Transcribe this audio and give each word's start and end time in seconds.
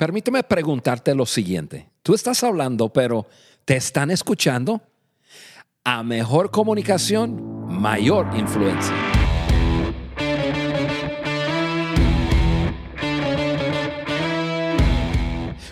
permíteme 0.00 0.42
preguntarte 0.42 1.14
lo 1.14 1.26
siguiente. 1.26 1.90
Tú 2.02 2.14
estás 2.14 2.42
hablando, 2.42 2.90
pero 2.90 3.26
¿te 3.66 3.76
están 3.76 4.10
escuchando? 4.10 4.80
A 5.84 6.02
mejor 6.02 6.50
comunicación, 6.50 7.66
mayor 7.68 8.26
influencia. 8.34 8.94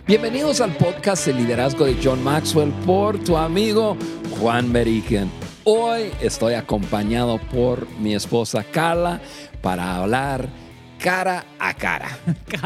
Bienvenidos 0.06 0.60
al 0.60 0.76
podcast 0.76 1.24
de 1.24 1.32
liderazgo 1.32 1.86
de 1.86 1.96
John 2.04 2.22
Maxwell 2.22 2.70
por 2.84 3.18
tu 3.24 3.34
amigo 3.34 3.96
Juan 4.38 4.70
Beriken. 4.70 5.30
Hoy 5.64 6.10
estoy 6.20 6.52
acompañado 6.52 7.40
por 7.50 7.88
mi 7.98 8.14
esposa 8.14 8.62
Carla 8.62 9.22
para 9.62 9.96
hablar 9.96 10.67
cara 10.98 11.44
a 11.58 11.74
cara. 11.74 12.18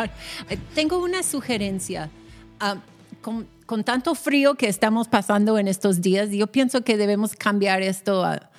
Tengo 0.74 0.98
una 0.98 1.22
sugerencia. 1.22 2.10
Ah, 2.60 2.76
con, 3.20 3.46
con, 3.66 3.84
tanto 3.84 4.14
frío 4.14 4.54
que 4.54 4.68
estamos 4.68 5.08
pasando 5.08 5.58
en 5.58 5.68
estos 5.68 6.00
días, 6.00 6.30
yo 6.30 6.46
pienso 6.46 6.82
que 6.82 6.96
debemos 6.96 7.34
cambiar 7.36 7.82
esto 7.82 8.24
a 8.24 8.51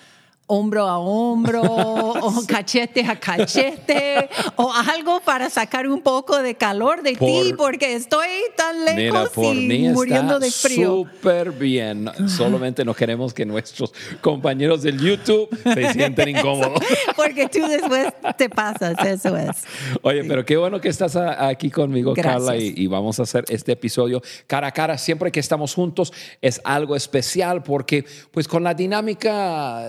hombro 0.53 0.87
a 0.87 0.99
hombro 0.99 1.61
o 1.63 2.45
cachete 2.47 3.01
a 3.01 3.19
cachete 3.19 4.29
o 4.55 4.71
algo 4.71 5.19
para 5.21 5.49
sacar 5.49 5.87
un 5.87 6.01
poco 6.01 6.41
de 6.41 6.55
calor 6.55 7.01
de 7.01 7.15
ti 7.15 7.53
porque 7.57 7.95
estoy 7.95 8.27
tan 8.55 8.85
lejos 8.85 9.31
y 9.37 9.89
muriendo 9.89 10.39
de 10.39 10.51
frío. 10.51 10.89
Súper 10.89 11.51
bien. 11.51 12.09
Solamente 12.27 12.85
no 12.85 12.93
queremos 12.93 13.33
que 13.33 13.45
nuestros 13.45 13.93
compañeros 14.21 14.83
del 14.83 14.99
YouTube 14.99 15.49
se 15.63 15.93
sienten 15.93 16.29
incómodos. 16.29 16.79
porque 17.15 17.47
tú 17.49 17.65
después 17.67 18.07
te 18.37 18.49
pasas, 18.49 18.95
eso 19.05 19.35
es. 19.37 19.63
Oye, 20.01 20.23
pero 20.23 20.45
qué 20.45 20.57
bueno 20.57 20.79
que 20.79 20.89
estás 20.89 21.15
aquí 21.15 21.69
conmigo, 21.69 22.13
Carla, 22.13 22.55
y, 22.57 22.73
y 22.75 22.87
vamos 22.87 23.19
a 23.19 23.23
hacer 23.23 23.45
este 23.49 23.71
episodio 23.71 24.21
cara 24.47 24.67
a 24.67 24.71
cara. 24.71 24.97
Siempre 24.97 25.31
que 25.31 25.39
estamos 25.39 25.73
juntos 25.73 26.13
es 26.41 26.61
algo 26.63 26.95
especial 26.95 27.63
porque 27.63 28.05
pues 28.31 28.47
con 28.47 28.63
la 28.63 28.73
dinámica 28.73 29.85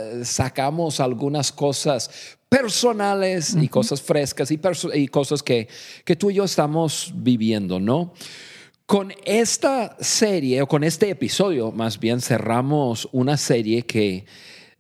sacamos 0.55 1.01
algunas 1.01 1.51
cosas 1.51 2.39
personales 2.49 3.57
y 3.61 3.67
cosas 3.67 4.01
frescas 4.01 4.53
y, 4.53 4.61
y 4.95 5.09
cosas 5.09 5.43
que, 5.43 5.67
que 6.05 6.15
tú 6.15 6.31
y 6.31 6.35
yo 6.35 6.45
estamos 6.45 7.13
viviendo, 7.13 7.81
¿no? 7.81 8.13
Con 8.87 9.13
esta 9.25 9.97
serie, 9.99 10.63
o 10.63 10.69
con 10.69 10.85
este 10.85 11.11
episodio 11.11 11.73
más 11.73 11.99
bien, 11.99 12.21
cerramos 12.21 13.09
una 13.11 13.37
serie 13.37 13.83
que 13.83 14.27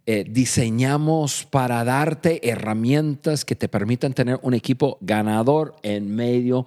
eh, 0.07 0.25
diseñamos 0.29 1.45
para 1.51 1.83
darte 1.83 2.49
herramientas 2.49 3.45
que 3.45 3.57
te 3.57 3.69
permitan 3.69 4.13
tener 4.13 4.39
un 4.43 4.55
equipo 4.55 4.99
ganador 5.01 5.75
en 5.83 6.15
medio 6.15 6.67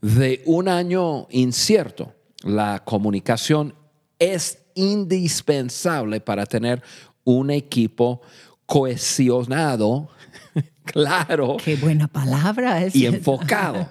de 0.00 0.42
un 0.46 0.68
año 0.68 1.26
incierto. 1.30 2.12
La 2.44 2.84
comunicación 2.84 3.74
es 4.20 4.58
indispensable 4.74 6.20
para 6.20 6.46
tener 6.46 6.82
un 7.24 7.50
equipo 7.50 8.20
cohesionado, 8.66 10.08
claro. 10.84 11.56
Qué 11.62 11.76
buena 11.76 12.08
palabra. 12.08 12.84
Es 12.84 12.94
y 12.94 13.06
enfocado. 13.06 13.88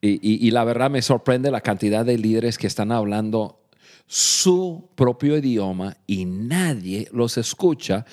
Y, 0.00 0.46
y, 0.46 0.50
la 0.50 0.64
verdad 0.64 0.90
me 0.90 1.00
sorprende 1.00 1.50
la 1.52 1.60
cantidad 1.60 2.04
de 2.04 2.18
líderes 2.18 2.58
que 2.58 2.66
están 2.66 2.90
hablando 2.90 3.60
su 4.08 4.88
propio 4.96 5.38
idioma 5.38 5.96
y 6.08 6.24
nadie 6.24 7.08
los 7.12 7.38
escucha 7.38 8.04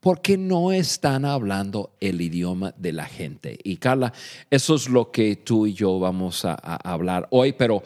porque 0.00 0.36
no 0.36 0.72
están 0.72 1.24
hablando 1.24 1.96
el 2.00 2.20
idioma 2.20 2.74
de 2.76 2.92
la 2.92 3.06
gente. 3.06 3.58
Y 3.64 3.78
Carla, 3.78 4.12
eso 4.50 4.74
es 4.74 4.88
lo 4.88 5.10
que 5.10 5.36
tú 5.36 5.66
y 5.66 5.72
yo 5.72 5.98
vamos 5.98 6.44
a, 6.44 6.52
a 6.52 6.76
hablar 6.92 7.26
hoy, 7.30 7.52
pero 7.54 7.82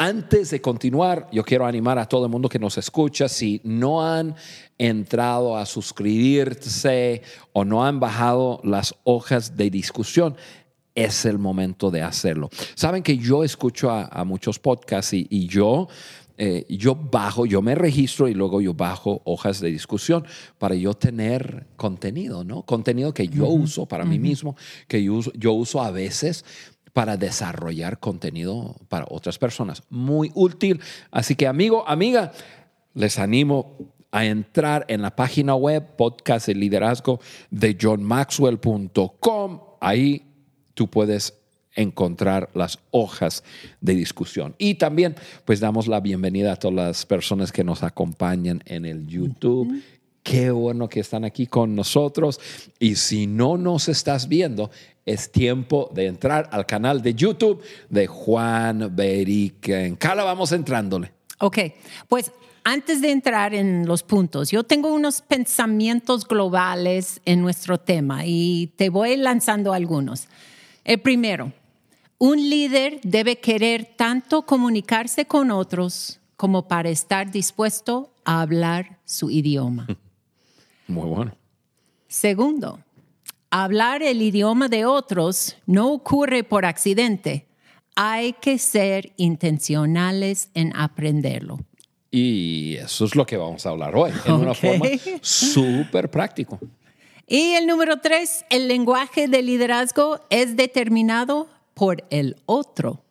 antes 0.00 0.48
de 0.48 0.62
continuar, 0.62 1.28
yo 1.30 1.44
quiero 1.44 1.66
animar 1.66 1.98
a 1.98 2.06
todo 2.06 2.24
el 2.24 2.32
mundo 2.32 2.48
que 2.48 2.58
nos 2.58 2.78
escucha, 2.78 3.28
si 3.28 3.60
no 3.64 4.02
han 4.02 4.34
entrado 4.78 5.58
a 5.58 5.66
suscribirse 5.66 7.20
o 7.52 7.66
no 7.66 7.84
han 7.84 8.00
bajado 8.00 8.62
las 8.64 8.94
hojas 9.04 9.58
de 9.58 9.68
discusión, 9.68 10.36
es 10.94 11.26
el 11.26 11.38
momento 11.38 11.90
de 11.90 12.00
hacerlo. 12.00 12.48
Saben 12.74 13.02
que 13.02 13.18
yo 13.18 13.44
escucho 13.44 13.90
a, 13.90 14.24
muchos 14.24 14.58
podcasts 14.58 15.12
y, 15.12 15.46
yo, 15.48 15.86
eh, 16.38 16.64
yo 16.70 16.94
bajo, 16.94 17.44
yo 17.44 17.60
me 17.60 17.74
registro 17.74 18.26
y 18.26 18.32
luego 18.32 18.62
yo 18.62 18.72
bajo 18.72 19.20
hojas 19.26 19.60
de 19.60 19.70
discusión 19.70 20.24
para 20.56 20.76
yo 20.76 20.94
tener 20.94 21.66
contenido, 21.76 22.42
¿no? 22.42 22.62
Contenido 22.62 23.12
que 23.12 23.28
yo 23.28 23.48
uso 23.48 23.84
para 23.84 24.06
mí 24.06 24.18
mismo, 24.18 24.56
que 24.88 25.04
yo 25.04 25.12
uso, 25.12 25.32
yo 25.34 25.52
uso 25.52 25.82
a 25.82 25.90
veces 25.90 26.42
para 26.92 27.16
desarrollar 27.16 27.98
contenido 27.98 28.76
para 28.88 29.06
otras 29.08 29.38
personas. 29.38 29.82
Muy 29.90 30.30
útil. 30.34 30.80
Así 31.10 31.34
que 31.36 31.46
amigo, 31.46 31.86
amiga, 31.86 32.32
les 32.94 33.18
animo 33.18 33.76
a 34.10 34.24
entrar 34.24 34.84
en 34.88 35.02
la 35.02 35.14
página 35.14 35.54
web 35.54 35.96
podcast 35.96 36.48
el 36.48 36.60
liderazgo 36.60 37.20
de 37.50 37.76
johnmaxwell.com. 37.80 39.60
Ahí 39.80 40.26
tú 40.74 40.88
puedes 40.88 41.34
encontrar 41.74 42.50
las 42.54 42.78
hojas 42.90 43.44
de 43.80 43.94
discusión. 43.94 44.54
Y 44.58 44.74
también, 44.74 45.14
pues 45.44 45.60
damos 45.60 45.86
la 45.86 46.00
bienvenida 46.00 46.52
a 46.52 46.56
todas 46.56 46.74
las 46.74 47.06
personas 47.06 47.52
que 47.52 47.64
nos 47.64 47.82
acompañan 47.82 48.62
en 48.66 48.84
el 48.84 49.06
YouTube. 49.06 49.80
Qué 50.22 50.50
bueno 50.50 50.88
que 50.88 51.00
están 51.00 51.24
aquí 51.24 51.46
con 51.46 51.74
nosotros. 51.74 52.40
Y 52.78 52.96
si 52.96 53.26
no 53.26 53.56
nos 53.56 53.88
estás 53.88 54.28
viendo, 54.28 54.70
es 55.06 55.32
tiempo 55.32 55.90
de 55.94 56.06
entrar 56.06 56.48
al 56.52 56.66
canal 56.66 57.02
de 57.02 57.14
YouTube 57.14 57.62
de 57.88 58.06
Juan 58.06 58.94
Beriken. 58.94 59.96
Cala, 59.96 60.24
vamos 60.24 60.52
entrándole. 60.52 61.12
Ok, 61.38 61.58
pues 62.08 62.30
antes 62.64 63.00
de 63.00 63.10
entrar 63.10 63.54
en 63.54 63.86
los 63.86 64.02
puntos, 64.02 64.50
yo 64.50 64.62
tengo 64.64 64.92
unos 64.92 65.22
pensamientos 65.22 66.28
globales 66.28 67.20
en 67.24 67.40
nuestro 67.40 67.78
tema 67.78 68.26
y 68.26 68.72
te 68.76 68.90
voy 68.90 69.16
lanzando 69.16 69.72
algunos. 69.72 70.28
El 70.84 71.00
primero, 71.00 71.52
un 72.18 72.50
líder 72.50 73.00
debe 73.02 73.38
querer 73.38 73.94
tanto 73.96 74.42
comunicarse 74.42 75.24
con 75.24 75.50
otros 75.50 76.20
como 76.36 76.68
para 76.68 76.90
estar 76.90 77.30
dispuesto 77.30 78.12
a 78.24 78.42
hablar 78.42 78.98
su 79.06 79.30
idioma. 79.30 79.86
Muy 80.90 81.08
bueno. 81.08 81.36
Segundo, 82.08 82.80
hablar 83.50 84.02
el 84.02 84.20
idioma 84.20 84.68
de 84.68 84.84
otros 84.84 85.56
no 85.66 85.92
ocurre 85.92 86.42
por 86.42 86.64
accidente. 86.64 87.46
Hay 87.94 88.32
que 88.34 88.58
ser 88.58 89.12
intencionales 89.16 90.50
en 90.54 90.74
aprenderlo. 90.74 91.60
Y 92.10 92.74
eso 92.76 93.04
es 93.04 93.14
lo 93.14 93.24
que 93.24 93.36
vamos 93.36 93.64
a 93.66 93.70
hablar 93.70 93.94
hoy, 93.94 94.10
en 94.26 94.32
una 94.32 94.54
forma 94.54 94.86
súper 95.20 96.10
práctico. 96.10 96.58
Y 97.28 97.52
el 97.52 97.68
número 97.68 98.00
tres, 98.00 98.44
el 98.50 98.66
lenguaje 98.66 99.28
de 99.28 99.42
liderazgo 99.42 100.18
es 100.28 100.56
determinado 100.56 101.48
por 101.74 102.04
el 102.10 102.36
otro. 102.46 103.04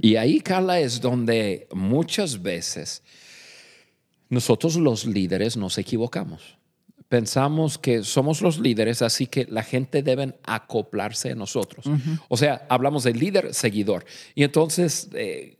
Y 0.00 0.16
ahí, 0.16 0.40
Carla, 0.40 0.80
es 0.80 1.00
donde 1.00 1.68
muchas 1.72 2.42
veces 2.42 3.04
nosotros 4.32 4.76
los 4.76 5.04
líderes 5.04 5.56
nos 5.56 5.78
equivocamos 5.78 6.56
pensamos 7.12 7.76
que 7.76 8.04
somos 8.04 8.40
los 8.40 8.58
líderes, 8.58 9.02
así 9.02 9.26
que 9.26 9.44
la 9.50 9.62
gente 9.62 10.02
debe 10.02 10.34
acoplarse 10.44 11.32
a 11.32 11.34
nosotros. 11.34 11.84
O 12.28 12.38
sea, 12.38 12.64
hablamos 12.70 13.04
de 13.04 13.12
líder, 13.12 13.52
seguidor. 13.52 14.06
Y 14.34 14.44
entonces, 14.44 15.10
eh, 15.12 15.58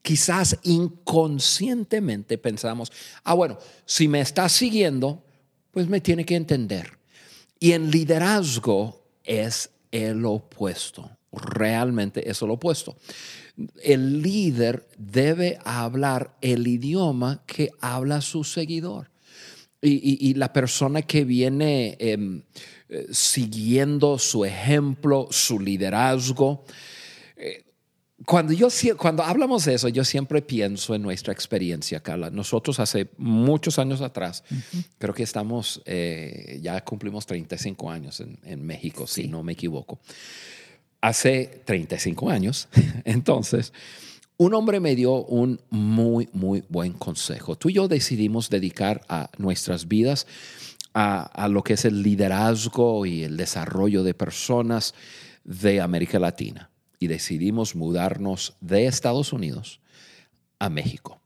quizás 0.00 0.58
inconscientemente 0.62 2.38
pensamos, 2.38 2.90
ah, 3.22 3.34
bueno, 3.34 3.58
si 3.84 4.08
me 4.08 4.22
está 4.22 4.48
siguiendo, 4.48 5.22
pues 5.72 5.88
me 5.88 6.00
tiene 6.00 6.24
que 6.24 6.36
entender. 6.36 6.98
Y 7.60 7.72
en 7.72 7.90
liderazgo 7.90 9.04
es 9.24 9.68
el 9.90 10.24
opuesto, 10.24 11.10
realmente 11.32 12.28
es 12.28 12.42
el 12.42 12.50
opuesto. 12.50 12.96
El 13.82 14.22
líder 14.22 14.88
debe 14.98 15.58
hablar 15.64 16.36
el 16.40 16.66
idioma 16.66 17.42
que 17.46 17.70
habla 17.80 18.20
su 18.20 18.44
seguidor 18.44 19.10
y, 19.82 20.34
la 20.34 20.52
persona 20.52 21.02
que 21.02 21.24
viene 21.24 21.96
em, 21.98 22.42
eh, 22.88 23.06
siguiendo 23.10 24.18
su 24.18 24.44
ejemplo, 24.44 25.26
su 25.30 25.58
liderazgo. 25.58 26.64
Eh, 27.36 27.64
cuando, 28.24 28.52
yo, 28.52 28.68
cuando 28.96 29.24
hablamos 29.24 29.64
de 29.64 29.74
eso, 29.74 29.88
yo 29.88 30.04
siempre 30.04 30.40
pienso 30.40 30.94
en 30.94 31.02
nuestra 31.02 31.32
experiencia, 31.32 32.00
Carla. 32.00 32.30
Nosotros 32.30 32.78
hace 32.78 33.08
muchos 33.16 33.80
años 33.80 34.00
atrás, 34.00 34.44
creo 34.98 35.12
que 35.12 35.24
estamos, 35.24 35.82
eh, 35.84 36.60
ya 36.62 36.84
cumplimos 36.84 37.26
35 37.26 37.90
años 37.90 38.20
en, 38.20 38.38
en 38.44 38.64
México, 38.64 39.08
si 39.08 39.26
no 39.26 39.42
me 39.42 39.54
equivoco. 39.54 39.98
Hace 41.02 41.62
35 41.66 42.30
años, 42.30 42.68
entonces, 43.04 43.74
un 44.38 44.54
hombre 44.54 44.80
me 44.80 44.96
dio 44.96 45.24
un 45.24 45.60
muy, 45.68 46.28
muy 46.32 46.64
buen 46.68 46.94
consejo. 46.94 47.56
Tú 47.56 47.68
y 47.68 47.74
yo 47.74 47.88
decidimos 47.88 48.48
dedicar 48.48 49.02
a 49.08 49.30
nuestras 49.36 49.86
vidas 49.86 50.26
a, 50.94 51.48
lo 51.48 51.62
que 51.62 51.74
es 51.74 51.84
el 51.84 52.02
liderazgo 52.02 53.06
y 53.06 53.22
el 53.22 53.36
desarrollo 53.36 54.02
de 54.02 54.14
personas 54.14 54.94
de 55.44 55.80
América 55.80 56.18
Latina. 56.18 56.70
y 56.98 57.08
decidimos 57.08 57.74
mudarnos 57.74 58.54
de 58.60 58.86
Estados 58.86 59.32
Unidos 59.32 59.80
a 60.60 60.68
México. 60.68 61.20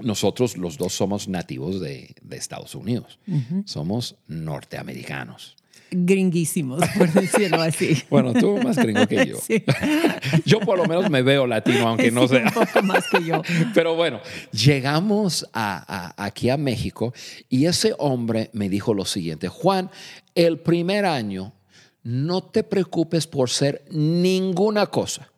Nosotros 0.00 0.56
los 0.56 0.76
dos 0.76 0.92
somos 0.92 1.28
nativos 1.28 1.80
de, 1.80 2.16
de 2.20 2.36
Estados 2.36 2.74
Unidos, 2.74 3.20
somos 3.64 4.16
norteamericanos. 4.26 5.57
Gringuísimos, 5.90 6.82
por 6.96 7.12
decirlo 7.12 7.62
así. 7.62 8.02
Bueno, 8.10 8.32
tú 8.34 8.58
más 8.58 8.76
gringo 8.76 9.06
que 9.06 9.26
yo. 9.26 9.38
Sí. 9.38 9.64
Yo 10.44 10.60
por 10.60 10.76
lo 10.78 10.84
menos 10.86 11.08
me 11.10 11.22
veo 11.22 11.46
latino, 11.46 11.88
aunque 11.88 12.10
no 12.10 12.22
Sí, 12.22 12.36
sea. 12.36 12.44
Un 12.46 12.52
poco 12.52 12.82
más 12.82 13.04
que 13.08 13.24
yo. 13.24 13.42
Pero 13.74 13.94
bueno, 13.96 14.20
llegamos 14.52 15.46
a- 15.52 16.12
a- 16.16 16.24
aquí 16.26 16.50
a 16.50 16.56
México 16.56 17.14
y 17.48 17.66
ese 17.66 17.94
hombre 17.98 18.50
me 18.52 18.68
dijo 18.68 18.92
lo 18.94 19.04
siguiente, 19.04 19.48
Juan, 19.48 19.90
el 20.34 20.58
primer 20.60 21.06
año 21.06 21.54
no 22.02 22.42
te 22.42 22.62
preocupes 22.64 23.26
por 23.26 23.48
ser 23.50 23.84
ninguna 23.90 24.86
cosa. 24.86 25.30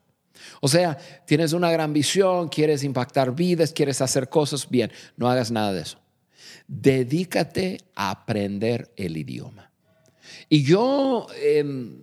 O 0.60 0.68
sea, 0.68 0.98
tienes 1.26 1.52
una 1.52 1.70
gran 1.70 1.92
visión, 1.92 2.48
quieres 2.48 2.82
impactar 2.84 3.34
vidas, 3.34 3.72
quieres 3.72 4.00
hacer 4.00 4.28
cosas, 4.28 4.68
bien, 4.68 4.90
no 5.16 5.28
hagas 5.28 5.50
nada 5.50 5.72
de 5.72 5.82
eso. 5.82 5.98
Dedícate 6.66 7.78
a 7.94 8.10
aprender 8.10 8.92
el 8.96 9.16
idioma. 9.16 9.69
Y 10.50 10.62
yo... 10.64 11.26
em, 11.42 12.02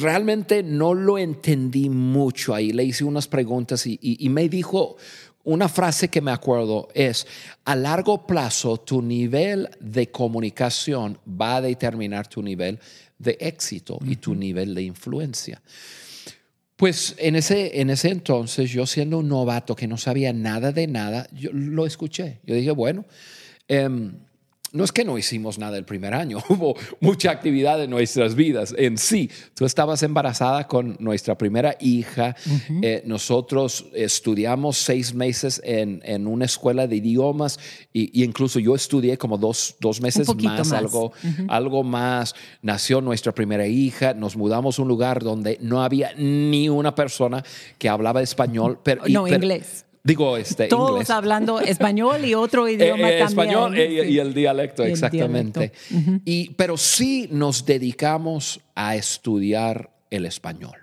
realmente 0.00 0.62
no 0.62 0.94
lo 0.94 1.18
entendí 1.18 1.90
mucho 1.90 2.54
ahí. 2.54 2.72
Le 2.72 2.84
hice 2.84 3.04
unas 3.04 3.28
preguntas 3.28 3.86
y, 3.86 3.98
y- 4.00 4.24
y 4.24 4.28
me 4.30 4.48
dijo 4.48 4.96
una 5.44 5.68
frase 5.68 6.08
que 6.08 6.20
me 6.22 6.30
acuerdo 6.30 6.88
es, 6.94 7.26
a 7.64 7.76
largo 7.76 8.26
plazo 8.26 8.78
tu 8.78 9.02
nivel 9.02 9.68
de 9.80 10.10
comunicación 10.10 11.18
va 11.28 11.56
a 11.56 11.60
determinar 11.60 12.28
tu 12.28 12.42
nivel 12.42 12.78
de 13.18 13.36
éxito 13.40 13.98
y 14.06 14.16
tu 14.16 14.34
nivel 14.34 14.74
de 14.74 14.82
influencia. 14.84 15.60
Pues 16.76 17.14
en 17.18 17.36
ese, 17.36 17.80
en 17.80 17.90
ese 17.90 18.08
entonces, 18.08 18.70
yo 18.70 18.86
siendo 18.86 19.18
un 19.18 19.28
novato 19.28 19.76
que 19.76 19.86
no 19.86 19.98
sabía 19.98 20.32
nada 20.32 20.72
de 20.72 20.86
nada, 20.86 21.28
yo 21.32 21.50
lo 21.52 21.84
escuché. 21.86 22.40
Yo 22.44 22.54
dije, 22.54 22.70
bueno, 22.70 23.04
em, 23.68 24.14
no 24.72 24.84
es 24.84 24.92
que 24.92 25.04
no 25.04 25.18
hicimos 25.18 25.58
nada 25.58 25.76
el 25.76 25.84
primer 25.84 26.14
año, 26.14 26.38
hubo 26.48 26.74
mucha 27.00 27.30
actividad 27.30 27.82
en 27.82 27.90
nuestras 27.90 28.34
vidas 28.34 28.74
en 28.76 28.96
sí. 28.98 29.30
Tú 29.54 29.64
estabas 29.66 30.02
embarazada 30.02 30.66
con 30.66 30.96
nuestra 30.98 31.36
primera 31.36 31.76
hija, 31.80 32.34
eh, 32.82 33.02
nosotros 33.06 33.86
estudiamos 33.94 34.78
seis 34.78 35.14
meses 35.14 35.60
en, 35.64 36.00
en 36.04 36.26
una 36.26 36.44
escuela 36.46 36.86
de 36.86 36.96
idiomas 36.96 37.58
y, 37.92 38.18
y 38.18 38.24
incluso 38.24 38.58
yo 38.58 38.74
estudié 38.74 39.18
como 39.18 39.38
dos, 39.38 39.76
dos 39.80 40.00
meses 40.00 40.26
más, 40.42 40.58
más. 40.58 40.72
algo, 40.72 41.12
algo 41.48 41.82
más. 41.84 42.34
Nació 42.62 43.00
nuestra 43.00 43.32
primera 43.34 43.66
hija, 43.66 44.14
nos 44.14 44.36
mudamos 44.36 44.78
a 44.78 44.82
un 44.82 44.88
lugar 44.88 45.22
donde 45.22 45.58
no 45.60 45.82
había 45.82 46.12
ni 46.16 46.68
una 46.68 46.94
persona 46.94 47.44
que 47.78 47.88
hablaba 47.88 48.22
español. 48.22 48.78
Pero, 48.82 49.06
y- 49.06 49.12
No, 49.12 49.24
pero- 49.24 49.36
inglés. 49.36 49.84
Digo, 50.04 50.36
este, 50.36 50.66
Todos 50.66 50.90
inglés. 50.90 51.10
hablando 51.10 51.60
español 51.60 52.24
y 52.24 52.34
otro 52.34 52.68
idioma 52.68 53.08
Eh, 53.10 53.16
eh, 53.16 53.18
también. 53.20 53.28
español 53.28 53.78
eh, 53.78 54.10
y, 54.10 54.18
el 54.18 54.34
dialecto, 54.34 54.82
Y 54.82 54.86
el 54.86 54.92
exactamente. 54.92 55.72
y, 56.24 56.50
pero 56.54 56.76
sí 56.76 57.28
nos 57.30 57.64
dedicamos 57.64 58.60
a 58.74 58.96
estudiar 58.96 59.90
el 60.10 60.26
español. 60.26 60.81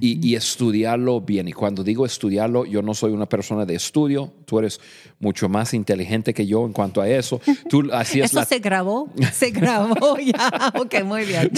Y, 0.00 0.26
y 0.26 0.34
estudiarlo 0.34 1.20
bien. 1.20 1.48
Y 1.48 1.52
cuando 1.52 1.82
digo 1.84 2.06
estudiarlo, 2.06 2.64
yo 2.64 2.82
no 2.82 2.94
soy 2.94 3.12
una 3.12 3.26
persona 3.26 3.64
de 3.64 3.74
estudio. 3.74 4.32
Tú 4.44 4.58
eres 4.58 4.80
mucho 5.20 5.48
más 5.48 5.74
inteligente 5.74 6.34
que 6.34 6.46
yo 6.46 6.64
en 6.66 6.72
cuanto 6.72 7.00
a 7.00 7.08
eso. 7.08 7.40
Tú 7.68 7.88
hacías 7.92 8.26
¿Eso 8.30 8.40
la 8.40 8.44
se 8.44 8.58
grabó? 8.58 9.08
Se 9.32 9.50
grabó 9.50 10.16
ya. 10.24 10.72
Ok, 10.78 11.02
muy 11.04 11.24
bien. 11.24 11.50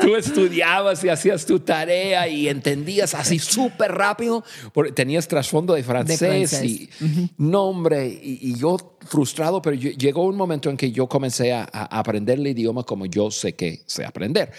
tú 0.00 0.14
estudiabas 0.16 1.02
y 1.04 1.08
hacías 1.08 1.46
tu 1.46 1.60
tarea 1.60 2.28
y 2.28 2.48
entendías 2.48 3.14
así 3.14 3.38
súper 3.38 3.92
rápido, 3.92 4.44
porque 4.72 4.92
tenías 4.92 5.26
trasfondo 5.28 5.74
de 5.74 5.82
francés, 5.82 6.18
francés. 6.18 6.64
y 6.64 6.88
nombre, 7.38 8.06
y, 8.08 8.38
y 8.50 8.54
yo 8.58 8.76
frustrado, 9.06 9.62
pero 9.62 9.76
yo- 9.76 9.90
llegó 9.90 10.24
un 10.24 10.36
momento 10.36 10.70
en 10.70 10.76
que 10.76 10.90
yo 10.90 11.06
comencé 11.08 11.52
a, 11.52 11.62
a 11.72 11.98
aprender 11.98 12.38
el 12.38 12.46
idioma 12.46 12.82
como 12.82 13.06
yo 13.06 13.30
sé 13.30 13.54
que 13.54 13.82
sé 13.86 14.04
aprender. 14.04 14.52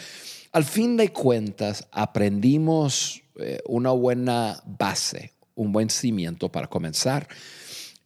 Al 0.57 0.65
fin 0.65 0.97
de 0.97 1.09
cuentas, 1.13 1.87
aprendimos 1.91 3.21
eh, 3.35 3.59
una 3.67 3.91
buena 3.91 4.59
base, 4.65 5.33
un 5.53 5.71
buen 5.71 5.91
cimiento 5.91 6.51
para 6.51 6.65
comenzar. 6.65 7.27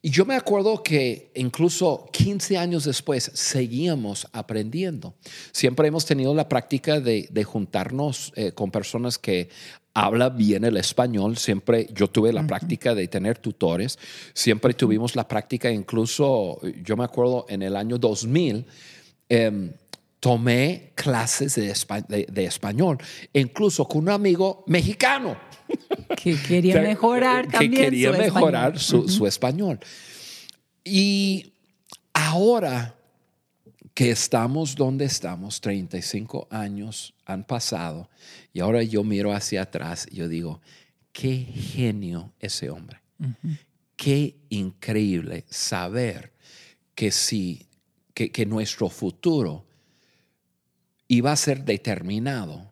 Y 0.01 0.09
yo 0.09 0.25
me 0.25 0.35
acuerdo 0.35 0.83
que 0.83 1.31
incluso 1.35 2.09
15 2.11 2.57
años 2.57 2.83
después 2.83 3.31
seguíamos 3.33 4.27
aprendiendo. 4.33 5.13
Siempre 5.53 5.87
hemos 5.87 6.05
tenido 6.05 6.35
la 6.35 6.49
práctica 6.49 6.99
de, 6.99 7.29
de 7.31 7.43
juntarnos 7.45 8.33
eh, 8.35 8.51
con 8.51 8.69
personas 8.69 9.17
que 9.17 9.47
hablan 9.93 10.35
bien 10.35 10.65
el 10.65 10.75
español. 10.75 11.37
Siempre 11.37 11.87
yo 11.93 12.09
tuve 12.09 12.33
la 12.33 12.45
práctica 12.45 12.93
de 12.93 13.07
tener 13.07 13.37
tutores. 13.37 13.97
Siempre 14.33 14.73
tuvimos 14.73 15.15
la 15.15 15.25
práctica, 15.25 15.71
incluso 15.71 16.59
yo 16.83 16.97
me 16.97 17.05
acuerdo 17.05 17.45
en 17.47 17.61
el 17.61 17.77
año 17.77 17.97
2000. 17.97 18.65
em, 19.29 19.71
tomé 20.21 20.93
clases 20.95 21.55
de, 21.55 21.69
espa- 21.71 22.05
de- 22.07 22.25
de 22.31 22.45
español, 22.45 22.97
incluso 23.33 23.85
con 23.87 24.03
un 24.03 24.09
amigo 24.09 24.63
mexicano 24.67 25.37
Que 26.17 26.35
quería 26.41 26.81
mejorar 26.81 27.45
que 27.47 27.51
también 27.57 27.83
quería 27.85 28.11
su 28.13 28.17
mejorar 28.17 28.75
español. 28.75 29.09
su, 29.09 29.09
su 29.09 29.27
español. 29.27 29.79
Y 30.83 31.53
ahora 32.13 32.95
que 33.93 34.11
estamos 34.11 34.75
donde 34.75 35.05
estamos, 35.05 35.59
35 35.61 36.47
años 36.49 37.13
han 37.25 37.43
pasado, 37.45 38.09
y 38.53 38.59
ahora 38.61 38.83
yo 38.83 39.03
miro 39.03 39.33
hacia 39.33 39.63
atrás 39.63 40.07
y 40.09 40.15
yo 40.17 40.27
digo, 40.27 40.61
qué 41.11 41.37
genio 41.37 42.31
ese 42.39 42.69
hombre. 42.69 42.99
Qué 43.95 44.35
increíble 44.49 45.45
saber 45.49 46.33
que 46.95 47.11
sí, 47.11 47.67
que, 48.13 48.31
que 48.31 48.45
nuestro 48.45 48.89
futuro 48.89 49.65
iba 51.13 51.31
a 51.31 51.35
ser 51.35 51.65
determinado 51.65 52.71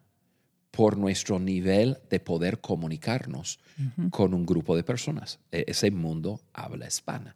por 0.71 0.97
nuestro 0.97 1.39
nivel 1.39 1.97
de 2.09 2.19
poder 2.19 2.59
comunicarnos 2.61 3.59
con 4.11 4.33
un 4.33 4.45
grupo 4.45 4.75
de 4.77 4.83
personas. 4.83 5.39
E- 5.51 5.65
Ese 5.67 5.91
mundo 5.91 6.39
habla 6.53 6.87
hispana. 6.87 7.35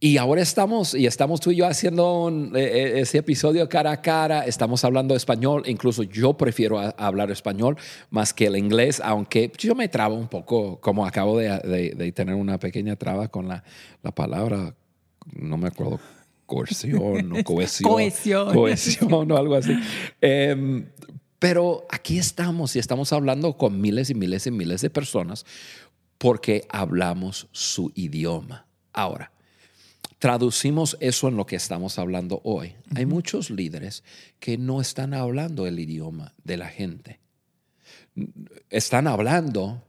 Y 0.00 0.16
ahora 0.18 0.42
estamos, 0.42 0.94
y 0.94 1.06
estamos 1.06 1.40
tú 1.40 1.50
y 1.50 1.56
yo 1.56 1.66
haciendo 1.66 2.24
un- 2.24 2.54
e- 2.56 2.60
e- 2.60 3.00
ese 3.00 3.18
episodio 3.18 3.68
cara 3.68 3.90
a 3.92 4.02
cara, 4.02 4.44
estamos 4.44 4.84
hablando 4.84 5.14
español, 5.16 5.62
incluso 5.66 6.02
yo 6.02 6.34
prefiero 6.36 6.78
a- 6.78 6.90
hablar 6.98 7.30
español 7.30 7.76
más 8.10 8.34
que 8.34 8.46
el 8.46 8.56
inglés, 8.56 9.00
aunque 9.04 9.50
yo 9.58 9.74
me 9.74 9.88
trabo 9.88 10.14
un 10.14 10.28
poco, 10.28 10.78
como 10.80 11.06
acabo 11.06 11.38
de, 11.38 11.48
de- 11.60 11.94
de 11.94 12.12
tener 12.12 12.34
una 12.34 12.58
pequeña 12.58 12.96
traba 12.96 13.28
con 13.28 13.48
la, 13.48 13.64
la 14.02 14.12
palabra, 14.14 14.74
no 15.32 15.56
me 15.56 15.68
acuerdo, 15.68 16.00
coerción 16.46 17.32
o 17.32 17.44
cohesión. 17.44 17.90
Cohesión. 17.90 18.54
Cohesión 18.54 19.32
o 19.32 19.36
algo 19.36 19.54
así. 19.54 19.74
Em, 20.20 20.86
pero 21.38 21.86
aquí 21.90 22.18
estamos 22.18 22.74
y 22.76 22.78
estamos 22.78 23.12
hablando 23.12 23.56
con 23.56 23.80
miles 23.80 24.10
y 24.10 24.14
miles 24.14 24.46
y 24.46 24.50
miles 24.50 24.80
de 24.80 24.90
personas 24.90 25.44
porque 26.18 26.66
hablamos 26.70 27.48
su 27.52 27.92
idioma. 27.94 28.66
Ahora, 28.92 29.32
traducimos 30.18 30.96
eso 31.00 31.28
en 31.28 31.36
lo 31.36 31.44
que 31.44 31.56
estamos 31.56 31.98
hablando 31.98 32.40
hoy. 32.44 32.76
Hay 32.94 33.04
muchos 33.04 33.50
líderes 33.50 34.04
que 34.40 34.56
no 34.56 34.80
están 34.80 35.12
hablando 35.12 35.66
el 35.66 35.78
idioma 35.78 36.34
de 36.44 36.56
la 36.56 36.68
gente. 36.68 37.20
Están 38.70 39.06
hablando, 39.06 39.82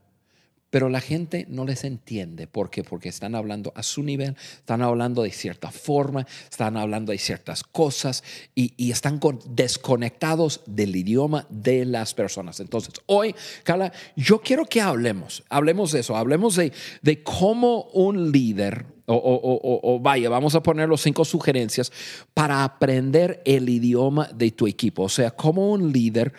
pero 0.75 0.89
la 0.89 0.99
gente 0.99 1.45
no 1.47 1.63
les 1.63 1.85
entiende. 1.85 2.47
¿Por 2.47 2.69
qué? 2.69 2.83
Porque 2.83 3.07
están 3.07 3.33
hablando 3.33 3.71
a 3.77 3.81
su 3.81 4.03
nivel, 4.03 4.35
están 4.57 4.81
hablando 4.81 5.23
de 5.23 5.31
cierta 5.31 5.71
forma, 5.71 6.27
están 6.51 6.75
hablando 6.75 7.13
de 7.13 7.17
ciertas 7.17 7.63
cosas 7.63 8.25
y, 8.55 8.73
y 8.75 8.91
están 8.91 9.19
con- 9.19 9.39
desconectados 9.47 10.63
del 10.65 10.93
idioma 10.97 11.47
de 11.49 11.85
las 11.85 12.13
personas. 12.13 12.59
Entonces, 12.59 12.93
hoy, 13.05 13.33
Carla, 13.63 13.93
yo 14.17 14.41
quiero 14.41 14.65
que 14.65 14.81
hablemos, 14.81 15.45
hablemos 15.47 15.93
de 15.93 16.01
eso, 16.01 16.17
hablemos 16.17 16.57
de, 16.57 16.73
de 17.01 17.23
cómo 17.23 17.83
un 17.93 18.33
líder, 18.33 18.85
o- 19.05 19.15
o- 19.15 19.95
o 19.95 19.99
vaya, 20.01 20.27
vamos 20.27 20.55
a 20.55 20.61
poner 20.61 20.89
los 20.89 20.99
cinco 20.99 21.23
sugerencias 21.23 21.89
para 22.33 22.65
aprender 22.65 23.41
el 23.45 23.69
idioma 23.69 24.27
de 24.35 24.51
tu 24.51 24.67
equipo. 24.67 25.03
O 25.03 25.09
sea, 25.09 25.31
cómo 25.31 25.71
un 25.71 25.93
líder 25.93 26.33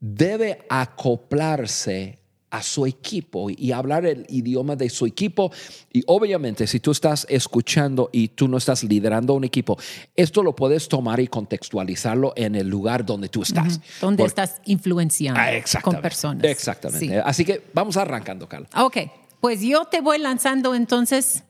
debe 0.00 0.66
acoplarse 0.68 2.18
a 2.56 2.62
su 2.62 2.86
equipo 2.86 3.48
y 3.50 3.72
hablar 3.72 4.06
el 4.06 4.26
idioma 4.28 4.76
de 4.76 4.88
su 4.88 5.06
equipo. 5.06 5.50
Y 5.92 6.02
obviamente, 6.06 6.66
si 6.68 6.78
tú 6.78 6.92
estás 6.92 7.26
escuchando 7.28 8.10
y 8.12 8.28
tú 8.28 8.46
no 8.46 8.58
estás 8.58 8.84
liderando 8.84 9.34
un 9.34 9.42
equipo, 9.42 9.76
esto 10.14 10.42
lo 10.42 10.54
puedes 10.54 10.88
tomar 10.88 11.18
y 11.18 11.26
contextualizarlo 11.26 12.32
en 12.36 12.54
el 12.54 12.68
lugar 12.68 13.04
donde 13.04 13.28
tú 13.28 13.42
estás. 13.42 13.80
¿Dónde 14.00 14.22
Por- 14.22 14.28
estás 14.28 14.60
influenciando 14.66 15.40
Ah, 15.40 15.50
con 15.82 16.00
personas? 16.00 16.44
Exactamente. 16.44 17.06
Sí. 17.08 17.12
Así 17.24 17.44
que 17.44 17.62
vamos 17.74 17.96
arrancando, 17.96 18.48
Carla. 18.48 18.68
Ok, 18.76 18.98
pues 19.40 19.60
yo 19.60 19.84
te 19.86 20.00
voy 20.00 20.18
lanzando 20.18 20.74
entonces, 20.76 21.42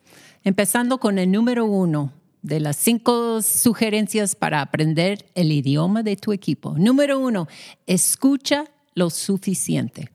empezando 0.43 0.99
con 0.99 1.19
el 1.19 1.31
número 1.31 1.67
uno 1.67 2.13
de 2.41 2.61
las 2.61 2.77
cinco 2.77 3.43
sugerencias 3.43 4.35
para 4.35 4.63
aprender 4.63 5.27
el 5.35 5.53
idioma 5.53 6.03
de 6.03 6.17
tu 6.17 6.33
equipo. 6.33 6.75
Número 6.79 7.19
uno, 7.19 7.47
escucha 7.87 8.65
lo 8.95 9.11
suficiente. 9.11 10.09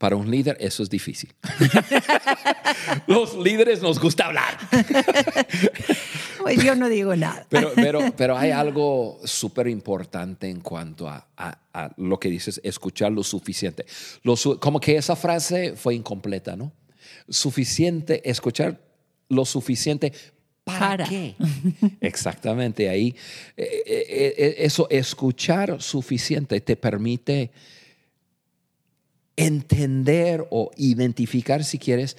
Para 0.00 0.16
un 0.16 0.30
líder 0.30 0.56
eso 0.60 0.82
es 0.82 0.88
difícil. 0.88 1.30
Los 3.06 3.36
líderes 3.36 3.82
nos 3.82 4.00
gusta 4.00 4.24
hablar. 4.26 4.56
Pues 6.42 6.64
yo 6.64 6.74
no 6.74 6.88
digo 6.88 7.14
nada. 7.16 7.44
Pero, 7.50 7.72
pero, 7.76 8.00
pero 8.16 8.34
hay 8.36 8.50
algo 8.50 9.20
súper 9.24 9.68
importante 9.68 10.48
en 10.48 10.60
cuanto 10.60 11.06
a, 11.06 11.28
a- 11.36 11.58
a 11.74 11.92
lo 11.98 12.18
que 12.18 12.30
dices, 12.30 12.58
escuchar 12.64 13.12
lo 13.12 13.22
suficiente. 13.22 13.84
Lo 14.22 14.36
su- 14.36 14.58
como 14.58 14.80
que 14.80 14.96
esa 14.96 15.16
frase 15.16 15.74
fue 15.76 15.94
incompleta, 15.94 16.56
¿no? 16.56 16.72
Suficiente, 17.28 18.22
escuchar 18.28 18.80
lo 19.28 19.44
suficiente. 19.44 20.14
¿Para, 20.64 20.78
Para. 20.78 21.04
qué? 21.04 21.34
Exactamente, 22.00 22.88
ahí. 22.88 23.14
eh, 23.58 23.82
eh, 23.84 24.34
eh, 24.38 24.54
eso, 24.60 24.88
escuchar 24.88 25.82
suficiente 25.82 26.58
te 26.62 26.74
permite 26.74 27.50
entender 29.36 30.46
o 30.50 30.70
identificar, 30.76 31.64
si 31.64 31.78
quieres, 31.78 32.16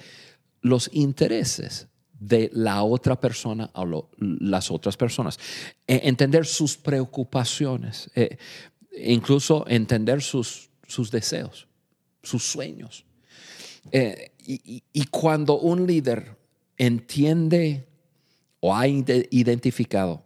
los 0.60 0.90
intereses 0.92 1.88
de 2.18 2.50
la 2.52 2.84
otra 2.84 3.20
persona 3.20 3.70
o 3.74 4.08
las 4.18 4.70
otras 4.70 4.96
personas. 4.96 5.38
E- 5.86 6.02
entender 6.04 6.46
sus 6.46 6.76
preocupaciones, 6.76 8.10
eh, 8.14 8.38
incluso 8.96 9.66
entender 9.68 10.22
sus, 10.22 10.70
sus 10.86 11.10
deseos, 11.10 11.66
sus 12.22 12.44
sueños. 12.44 13.04
Eh, 13.90 14.30
y, 14.44 15.04
cuando 15.06 15.58
un 15.58 15.86
líder 15.86 16.36
entiende 16.78 17.86
o 18.60 18.74
ha 18.74 18.86
ide- 18.86 19.28
identificado 19.30 20.24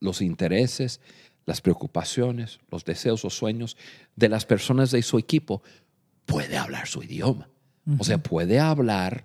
los 0.00 0.20
intereses, 0.20 1.00
las 1.46 1.60
preocupaciones, 1.60 2.58
los 2.70 2.84
deseos 2.84 3.24
o 3.24 3.30
sueños 3.30 3.76
de 4.16 4.28
las 4.28 4.44
personas 4.44 4.90
de 4.90 5.02
su 5.02 5.18
equipo, 5.18 5.62
puede 6.26 6.56
hablar 6.58 6.86
su 6.86 7.02
idioma. 7.02 7.48
O 7.98 8.04
sea, 8.04 8.18
puede 8.18 8.58
hablar 8.58 9.24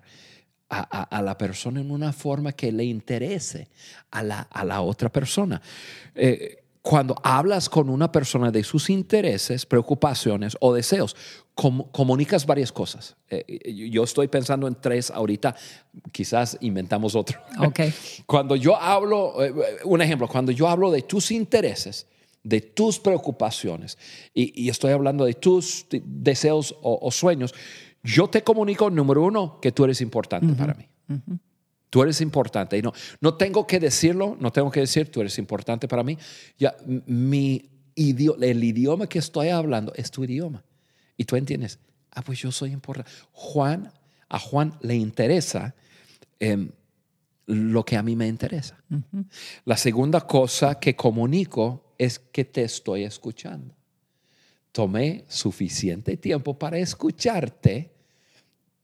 a, 0.70 0.78
a- 1.00 1.18
a 1.18 1.22
la 1.22 1.36
persona 1.36 1.80
en 1.80 1.90
una 1.90 2.12
forma 2.12 2.52
que 2.52 2.70
le 2.72 2.84
interese 2.84 3.68
a 4.12 4.22
la, 4.22 4.40
a 4.40 4.64
la 4.64 4.80
otra 4.82 5.10
persona. 5.10 5.60
Eh, 6.14 6.58
cuando 6.80 7.14
hablas 7.22 7.68
con 7.68 7.88
una 7.88 8.10
persona 8.10 8.50
de 8.50 8.64
sus 8.64 8.88
intereses, 8.90 9.66
preocupaciones 9.66 10.56
o 10.60 10.72
deseos, 10.74 11.14
com- 11.54 11.88
comunicas 11.92 12.46
varias 12.46 12.72
cosas. 12.72 13.16
Eh, 13.30 13.74
yo 13.90 14.02
estoy 14.04 14.28
pensando 14.28 14.66
en 14.68 14.74
tres 14.76 15.10
ahorita, 15.10 15.54
quizás 16.12 16.56
inventamos 16.60 17.14
otro. 17.16 17.40
Ok. 17.60 17.80
Cuando 18.26 18.56
yo 18.56 18.76
hablo, 18.76 19.44
eh, 19.44 19.52
un 19.84 20.00
ejemplo, 20.02 20.26
cuando 20.28 20.50
yo 20.52 20.68
hablo 20.68 20.90
de 20.90 21.02
tus 21.02 21.30
intereses, 21.32 22.06
de 22.42 22.60
tus 22.60 22.98
preocupaciones, 22.98 23.98
y, 24.34 24.64
y 24.64 24.68
estoy 24.68 24.92
hablando 24.92 25.24
de 25.24 25.34
tus 25.34 25.86
de- 25.90 26.02
deseos 26.04 26.74
o, 26.82 26.98
o 27.00 27.10
sueños, 27.10 27.54
yo 28.02 28.28
te 28.28 28.42
comunico, 28.42 28.90
número 28.90 29.22
uno, 29.22 29.60
que 29.60 29.70
tú 29.72 29.84
eres 29.84 30.00
importante 30.00 30.52
para 30.54 30.74
mí. 30.74 30.88
Tú 31.88 32.02
eres 32.02 32.20
importante. 32.20 32.78
Y 32.78 32.82
no, 32.82 32.92
no 33.20 33.34
tengo 33.34 33.66
que 33.66 33.78
decirlo, 33.78 34.36
no 34.40 34.50
tengo 34.50 34.70
que 34.70 34.80
decir, 34.80 35.10
tú 35.10 35.20
eres 35.20 35.38
importante 35.38 35.86
para 35.86 36.02
mí. 36.02 36.16
Ya, 36.58 36.74
mi 37.06 37.70
idio- 37.94 38.36
el 38.42 38.64
idioma 38.64 39.06
que 39.08 39.18
estoy 39.18 39.48
hablando 39.50 39.92
es 39.94 40.10
tu 40.10 40.24
idioma. 40.24 40.64
Y 41.16 41.24
tú 41.24 41.36
entiendes, 41.36 41.78
ah, 42.10 42.22
pues 42.22 42.38
yo 42.40 42.50
soy 42.50 42.72
importante. 42.72 43.10
Juan, 43.32 43.92
a 44.28 44.38
Juan 44.38 44.72
le 44.80 44.96
interesa 44.96 45.74
em, 46.40 46.70
lo 47.46 47.84
que 47.84 47.96
a 47.96 48.02
mí 48.02 48.16
me 48.16 48.26
interesa. 48.26 48.82
La 49.64 49.76
segunda 49.76 50.20
cosa 50.20 50.78
que 50.78 50.94
comunico 50.94 51.94
es 51.98 52.18
que 52.18 52.44
te 52.44 52.62
estoy 52.64 53.04
escuchando. 53.04 53.74
Tomé 54.70 55.24
suficiente 55.28 56.16
tiempo 56.16 56.58
para 56.58 56.78
escucharte, 56.78 57.92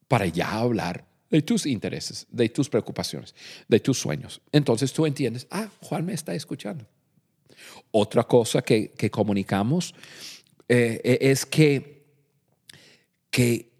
para 0.06 0.26
ya 0.26 0.52
hablar 0.52 1.06
de 1.30 1.42
tus 1.42 1.66
intereses, 1.66 2.26
de 2.30 2.48
tus 2.48 2.68
preocupaciones, 2.68 3.34
de 3.68 3.80
tus 3.80 3.98
sueños. 3.98 4.40
Entonces 4.52 4.92
tú 4.92 5.06
entiendes, 5.06 5.46
ah, 5.50 5.68
Juan 5.82 6.04
me 6.04 6.14
está 6.14 6.34
escuchando. 6.34 6.86
Otra 7.90 8.24
cosa 8.24 8.62
que, 8.62 8.90
que 8.92 9.10
comunicamos 9.10 9.94
eh, 10.68 11.00
eh, 11.02 11.18
es 11.20 11.46
que, 11.46 12.04
que 13.30 13.70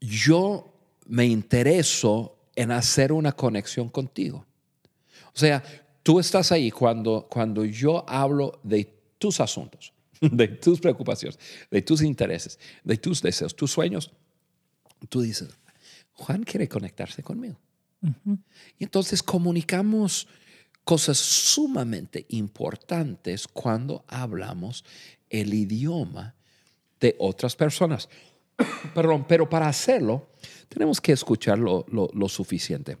yo 0.00 0.74
me 1.06 1.26
intereso 1.26 2.39
en 2.56 2.70
hacer 2.70 3.12
una 3.12 3.32
conexión 3.32 3.88
contigo. 3.88 4.46
O 5.34 5.38
sea, 5.38 5.62
tú 6.02 6.18
estás 6.18 6.52
ahí 6.52 6.70
cuando, 6.70 7.26
cuando 7.30 7.64
yo 7.64 8.08
hablo 8.08 8.60
de 8.62 8.92
tus 9.18 9.40
asuntos, 9.40 9.92
de 10.20 10.48
tus 10.48 10.80
preocupaciones, 10.80 11.38
de 11.70 11.82
tus 11.82 12.02
intereses, 12.02 12.58
de 12.84 12.96
tus 12.96 13.22
deseos, 13.22 13.54
tus 13.54 13.70
sueños. 13.70 14.10
Tú 15.08 15.22
dices, 15.22 15.48
Juan 16.12 16.42
quiere 16.42 16.68
conectarse 16.68 17.22
conmigo. 17.22 17.58
Y 18.78 18.84
entonces 18.84 19.22
comunicamos 19.22 20.26
cosas 20.84 21.18
sumamente 21.18 22.24
importantes 22.30 23.46
cuando 23.46 24.04
hablamos 24.08 24.84
el 25.28 25.52
idioma 25.52 26.34
de 26.98 27.14
otras 27.18 27.56
personas. 27.56 28.08
Perdón, 28.94 29.24
pero 29.28 29.48
para 29.48 29.68
hacerlo 29.68 30.28
tenemos 30.68 31.00
que 31.00 31.12
escuchar 31.12 31.58
lo, 31.58 31.84
lo- 31.90 32.10
lo 32.12 32.28
suficiente. 32.28 32.98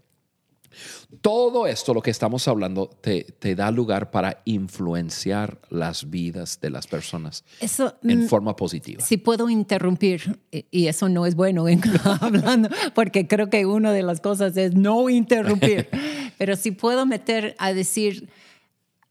Todo 1.20 1.66
esto, 1.66 1.92
lo 1.92 2.00
que 2.00 2.12
estamos 2.12 2.46
hablando, 2.46 2.88
te, 2.88 3.24
te 3.24 3.56
da 3.56 3.72
lugar 3.72 4.12
para 4.12 4.40
influenciar 4.44 5.58
las 5.68 6.08
vidas 6.08 6.60
de 6.60 6.70
las 6.70 6.86
personas 6.86 7.44
Eso, 7.60 7.94
en 8.04 8.28
forma 8.28 8.54
positiva. 8.54 9.02
si 9.04 9.16
puedo 9.16 9.50
interrumpir, 9.50 10.38
y- 10.52 10.66
y 10.70 10.86
eso 10.86 11.08
no 11.08 11.26
es 11.26 11.34
bueno 11.34 11.68
en 11.68 11.80
hablando, 12.20 12.68
porque 12.94 13.26
creo 13.26 13.50
que 13.50 13.66
una 13.66 13.92
de 13.92 14.02
las 14.04 14.20
cosas 14.20 14.56
es 14.56 14.74
no 14.74 15.10
interrumpir. 15.10 15.88
Pero 16.38 16.54
si 16.56 16.70
puedo 16.70 17.04
meter 17.04 17.54
a 17.58 17.74
decir, 17.74 18.30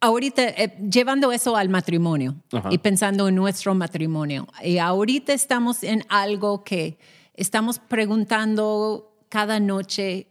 ahorita, 0.01 0.43
eh, 0.49 0.77
llevando 0.91 1.31
eso 1.31 1.55
al 1.57 1.69
matrimonio 1.69 2.35
Ajá. 2.51 2.69
y 2.71 2.77
pensando 2.77 3.27
en 3.27 3.35
nuestro 3.35 3.73
matrimonio, 3.75 4.47
y 4.63 4.77
ahorita 4.77 5.33
estamos 5.33 5.83
en 5.83 6.03
algo 6.09 6.63
que 6.63 6.97
estamos 7.35 7.79
preguntando 7.79 9.13
cada 9.29 9.59
noche, 9.59 10.27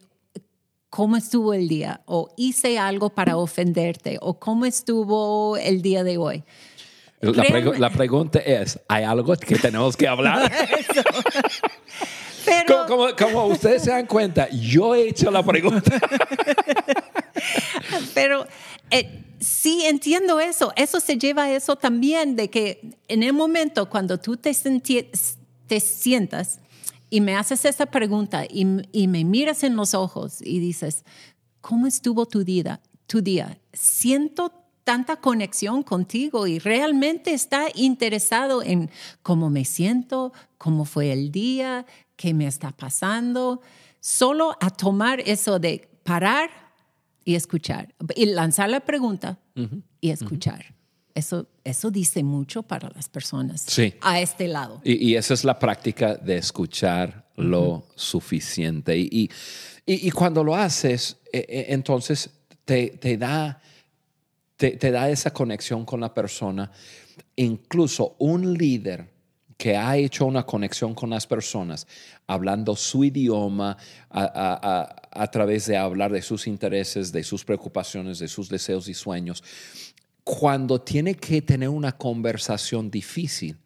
¿cómo 0.91 1.17
estuvo 1.17 1.55
el 1.55 1.69
día? 1.69 2.01
O 2.07 2.29
hice 2.37 2.79
algo 2.79 3.11
para 3.11 3.37
ofenderte, 3.37 4.19
o 4.21 4.39
¿cómo 4.39 4.65
estuvo 4.67 5.57
el 5.57 5.83
día 5.83 6.03
de 6.05 6.19
hoy? 6.19 6.45
La, 7.21 7.33
pregu- 7.33 7.49
Realmente- 7.51 7.79
la 7.81 7.91
pregunta 7.91 8.39
es, 8.39 8.79
¿hay 8.89 9.03
algo 9.05 9.35
que 9.37 9.57
tenemos 9.57 9.97
que 9.97 10.07
hablar? 10.07 10.51
Pero, 12.45 12.87
como, 12.87 13.09
como- 13.17 13.17
como 13.17 13.47
ustedes 13.47 13.83
se 13.83 13.91
dan 13.91 14.07
cuenta, 14.07 14.49
yo 14.51 14.95
he 14.95 15.09
hecho 15.09 15.31
la 15.31 15.43
pregunta. 15.43 15.91
Pero 18.15 18.47
eh, 18.91 19.25
sí 19.41 19.85
entiendo 19.85 20.41
eso. 20.41 20.73
Eso 20.77 21.01
se 21.01 21.19
lleva 21.19 21.45
a 21.45 21.53
eso 21.53 21.77
también 21.77 22.37
de 22.37 22.51
que 22.51 22.99
en 23.09 23.23
el 23.23 23.33
momento 23.33 23.89
cuando 23.89 24.19
tú 24.19 24.37
te, 24.37 24.53
te 25.67 25.81
sientas 25.81 26.61
y 27.11 27.21
me 27.21 27.37
haces 27.37 27.65
esa 27.65 27.87
pregunta 27.87 28.45
y, 28.45 28.67
y 28.93 29.09
me 29.09 29.25
miras 29.25 29.63
en 29.63 29.77
los 29.77 29.95
ojos 29.95 30.39
y 30.41 30.59
dices, 30.59 31.05
¿cómo 31.61 31.87
estuvo 31.87 32.27
tu 32.27 32.45
día? 32.45 32.81
Tu 33.07 33.23
día. 33.23 33.59
Siento 33.73 34.53
tanta 34.85 35.17
conexión 35.17 35.83
contigo 35.83 36.47
y 36.47 36.59
realmente 36.59 37.35
está 37.35 37.67
interesado 37.75 38.63
en 38.63 38.91
cómo 39.23 39.51
me 39.51 39.67
siento, 39.67 40.33
cómo 40.57 40.87
fue 40.87 41.13
el 41.13 41.31
día, 41.31 41.85
qué 42.17 42.33
me 42.33 42.47
está 42.47 42.71
pasando. 42.71 43.61
Solo 44.01 44.57
a 44.61 44.71
tomar 44.71 45.21
eso 45.21 45.59
de 45.59 45.91
parar 46.05 46.68
y 47.29 47.35
escuchar 47.35 47.95
y 48.17 48.25
lanzar 48.25 48.71
la 48.71 48.81
pregunta 48.81 49.39
y 50.01 50.09
escuchar. 50.09 50.75
Eso, 51.15 51.47
eso 51.63 51.91
dice 51.91 52.23
mucho 52.23 52.63
para 52.63 52.89
las 52.95 53.11
personas 53.11 53.65
Sí. 53.67 53.93
a 54.01 54.19
este 54.21 54.49
lado. 54.49 54.81
Y, 54.83 54.95
y 55.11 55.15
esa 55.17 55.35
es 55.35 55.45
la 55.45 55.59
práctica 55.59 56.15
de 56.15 56.39
escuchar 56.39 57.29
lo 57.37 57.85
suficiente. 57.97 58.97
Y, 58.97 59.09
y- 59.13 59.29
y- 59.85 60.11
cuando 60.11 60.43
lo 60.43 60.55
haces, 60.57 61.19
eh, 61.31 61.67
entonces 61.69 62.31
te, 62.65 62.91
te 62.99 63.19
da, 63.19 63.61
te, 64.57 64.71
te 64.79 64.91
da 64.91 65.11
esa 65.11 65.31
conexión 65.31 65.85
con 65.85 66.01
la 66.01 66.15
persona. 66.15 66.71
Incluso 67.37 68.17
un 68.21 68.55
líder 68.57 69.07
que 69.59 69.77
ha 69.77 69.97
hecho 69.97 70.25
una 70.25 70.47
conexión 70.47 70.95
con 70.95 71.11
las 71.11 71.27
personas, 71.27 71.87
hablando 72.29 72.77
su 72.77 73.03
idioma, 73.05 73.77
a, 74.09 74.23
a- 74.23 74.61
a- 74.83 75.23
a 75.23 75.27
través 75.31 75.67
de 75.67 75.77
hablar 75.77 76.13
de 76.13 76.23
sus 76.23 76.47
intereses, 76.47 77.11
de 77.13 77.25
sus 77.25 77.45
preocupaciones, 77.45 78.21
de 78.21 78.29
sus 78.29 78.49
deseos 78.49 78.89
y 78.89 78.95
sueños, 78.95 79.43
cuando 80.23 80.81
tiene 80.81 81.15
que 81.17 81.43
tener 81.43 81.69
una 81.71 81.91
conversación 81.93 82.89
difícil, 82.91 83.57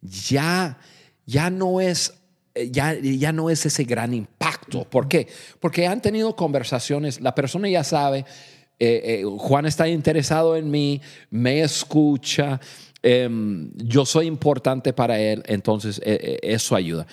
ya, 0.00 0.78
ya 1.26 1.50
no 1.50 1.80
es 1.80 2.14
eh, 2.54 2.70
ya, 2.70 2.94
ya 3.00 3.32
no 3.32 3.48
es 3.50 3.64
ese 3.64 3.84
gran 3.84 4.12
impacto. 4.12 4.84
¿Por 4.84 5.08
qué? 5.08 5.26
Porque 5.58 5.86
han 5.86 6.02
tenido 6.02 6.36
conversaciones, 6.36 7.20
la 7.20 7.34
persona 7.34 7.66
ya 7.68 7.82
sabe, 7.82 8.26
eh, 8.78 9.22
eh, 9.22 9.24
Juan 9.38 9.64
está 9.66 9.88
interesado 9.88 10.54
en 10.56 10.70
mí, 10.70 11.00
me 11.30 11.62
escucha, 11.62 12.60
em, 13.02 13.70
yo 13.76 14.06
soy 14.06 14.26
importante 14.26 14.92
para 14.92 15.18
él, 15.18 15.42
entonces 15.46 16.00
eh, 16.04 16.18
eh, 16.22 16.38
eso 16.42 16.74
ayuda. 16.76 17.06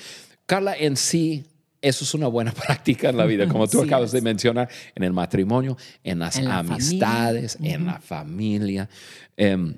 Carla, 0.45 0.75
en 0.75 0.97
sí, 0.97 1.45
eso 1.81 2.03
es 2.03 2.13
una 2.13 2.27
buena 2.27 2.51
práctica 2.67 3.09
en 3.09 3.17
la 3.17 3.25
vida, 3.25 3.47
como 3.47 3.67
tú 3.67 3.79
Sí 3.81 3.85
acabas 3.87 4.11
de 4.11 4.21
mencionar, 4.21 4.69
en 4.95 5.03
el 5.03 5.13
matrimonio, 5.13 5.77
en 6.03 6.19
las 6.19 6.37
En 6.37 6.45
la 6.45 6.59
amistades, 6.59 7.57
en 7.61 7.85
la 7.85 7.99
familia. 7.99 8.89
Em, 9.37 9.73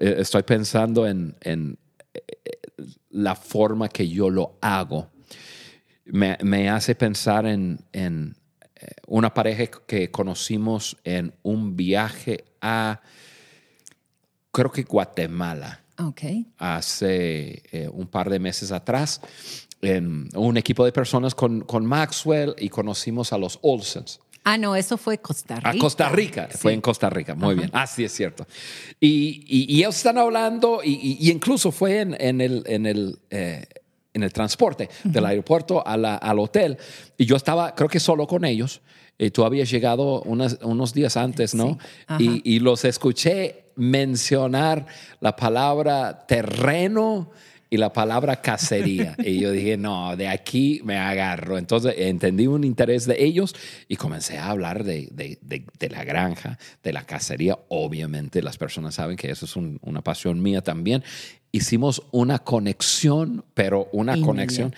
eh, 0.00 0.16
estoy 0.18 0.42
pensando 0.42 1.06
en, 1.06 1.34
en, 1.42 1.78
la 3.10 3.34
forma 3.34 3.88
que 3.88 4.08
yo 4.08 4.28
lo 4.28 4.58
hago. 4.60 5.10
Me, 6.04 6.36
me 6.42 6.68
hace 6.68 6.94
pensar 6.94 7.46
en, 7.46 7.80
en, 7.92 8.36
una 9.06 9.32
pareja 9.32 9.66
que 9.86 10.10
conocimos 10.10 10.96
en 11.04 11.32
un 11.42 11.76
viaje 11.76 12.44
a, 12.60 13.00
creo 14.56 14.72
que 14.72 14.82
Guatemala 14.84 15.80
Ok. 15.98 16.22
hace 16.58 17.62
eh, 17.72 17.88
un 17.92 18.06
par 18.06 18.30
de 18.30 18.38
meses 18.38 18.72
atrás 18.72 19.20
en 19.82 20.28
un 20.34 20.56
equipo 20.56 20.84
de 20.84 20.92
personas 20.92 21.34
con, 21.34 21.60
con 21.60 21.84
Maxwell 21.84 22.54
y 22.58 22.68
conocimos 22.70 23.32
a 23.32 23.38
los 23.38 23.58
Olsens. 23.62 24.20
Ah, 24.44 24.56
no, 24.56 24.76
eso 24.76 24.96
fue 24.96 25.18
Costa 25.18 25.56
Rica. 25.56 25.70
A 25.70 25.78
Costa 25.78 26.08
Rica, 26.08 26.48
fue 26.50 26.72
en 26.72 26.80
Costa 26.80 27.10
Rica, 27.10 27.34
muy 27.34 27.54
bien, 27.56 27.70
así 27.72 28.04
es 28.04 28.12
cierto. 28.12 28.46
Y, 29.00 29.44
y- 29.46 29.74
y 29.74 29.80
ellos 29.80 29.96
están 29.96 30.18
hablando, 30.18 30.80
y, 30.84 31.30
incluso 31.30 31.72
fue 31.72 32.00
en, 32.00 32.16
en 32.20 32.40
el, 32.40 32.62
en, 32.66 32.86
el, 32.86 33.18
eh, 33.30 33.66
en 34.14 34.22
el 34.22 34.32
transporte 34.32 34.88
del 35.04 35.26
aeropuerto 35.26 35.86
a 35.86 35.96
la- 35.96 36.16
al 36.16 36.38
hotel, 36.38 36.78
y 37.18 37.26
yo 37.26 37.34
estaba, 37.36 37.74
creo 37.74 37.88
que 37.88 37.98
solo 38.00 38.26
con 38.28 38.44
ellos, 38.44 38.80
y 39.18 39.30
tú 39.30 39.44
habías 39.44 39.70
llegado 39.70 40.22
unas- 40.22 40.58
unos 40.62 40.92
días 40.94 41.16
antes, 41.16 41.54
¿no? 41.54 41.78
Sí. 42.18 42.42
Y, 42.44 42.56
y 42.56 42.58
los 42.60 42.84
escuché 42.84 43.64
mencionar 43.76 44.86
la 45.20 45.36
palabra 45.36 46.26
terreno 46.26 47.30
y 47.68 47.78
la 47.78 47.92
palabra 47.92 48.40
cacería. 48.40 49.14
y 49.24 49.40
yo 49.40 49.50
dije, 49.50 49.76
no, 49.76 50.16
de 50.16 50.28
aquí 50.28 50.80
me 50.84 50.96
agarro. 50.96 51.58
Entonces 51.58 51.94
entendí 51.98 52.46
un 52.46 52.62
interés 52.64 53.06
de 53.06 53.22
ellos 53.24 53.54
y 53.88 53.96
comencé 53.96 54.38
a 54.38 54.50
hablar 54.50 54.84
de, 54.84 55.08
de- 55.12 55.38
de- 55.42 55.66
de 55.78 55.88
la 55.90 56.04
granja, 56.04 56.58
de 56.84 56.92
la 56.92 57.04
cacería. 57.04 57.58
Obviamente 57.68 58.40
las 58.42 58.56
personas 58.56 58.94
saben 58.94 59.16
que 59.16 59.30
eso 59.30 59.44
es 59.46 59.56
un- 59.56 59.78
una 59.82 60.02
pasión 60.02 60.40
mía 60.42 60.60
también. 60.62 61.02
Hicimos 61.56 62.02
una 62.10 62.38
conexión, 62.40 63.44
pero 63.54 63.88
una 63.92 64.12
Inmediata. 64.16 64.26
conexión 64.26 64.74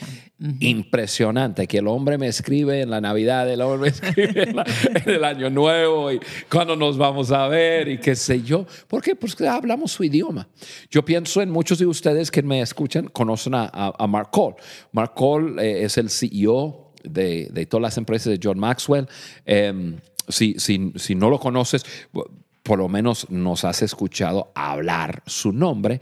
impresionante. 0.60 1.66
Que 1.66 1.78
el 1.78 1.88
hombre 1.88 2.18
me 2.18 2.28
escribe 2.28 2.80
en 2.80 2.90
la 2.90 3.00
Navidad, 3.00 3.50
el 3.50 3.60
hombre 3.60 3.78
me 3.80 3.88
escribe 3.88 4.42
en, 4.44 4.56
la- 4.56 4.64
en 5.04 5.10
el 5.10 5.24
Año 5.24 5.50
Nuevo 5.50 6.12
y 6.12 6.20
cuando 6.50 6.76
nos 6.76 6.96
vamos 6.96 7.30
a 7.32 7.48
ver 7.48 7.88
y 7.88 7.98
qué 7.98 8.14
sé 8.14 8.42
yo. 8.42 8.66
¿Por 8.86 9.02
qué? 9.02 9.16
Porque 9.16 9.46
hablamos 9.48 9.92
su 9.92 10.04
idioma. 10.04 10.48
Yo 10.90 11.04
pienso 11.04 11.42
en 11.42 11.50
muchos 11.50 11.78
de 11.78 11.86
ustedes 11.86 12.30
que 12.30 12.42
me 12.42 12.60
escuchan, 12.60 13.08
conocen 13.08 13.54
a, 13.54 13.64
a- 13.72 13.94
a 13.98 14.06
Mark 14.06 14.30
Cole. 14.30 14.56
Mark 14.92 15.14
Cole 15.14 15.60
eh, 15.62 15.84
es 15.84 15.98
el 15.98 16.10
CEO 16.10 16.92
de, 17.02 17.48
de 17.52 17.66
todas 17.66 17.82
las 17.82 17.98
empresas 17.98 18.30
de 18.32 18.40
John 18.42 18.58
Maxwell. 18.58 19.08
Em, 19.44 19.96
si, 20.28 20.54
si, 20.58 20.92
si 20.96 21.14
no 21.14 21.30
lo 21.30 21.40
conoces, 21.40 21.84
por 22.62 22.78
lo 22.78 22.88
menos 22.88 23.30
nos 23.30 23.64
has 23.64 23.82
escuchado 23.82 24.52
hablar 24.54 25.22
su 25.26 25.52
nombre. 25.52 26.00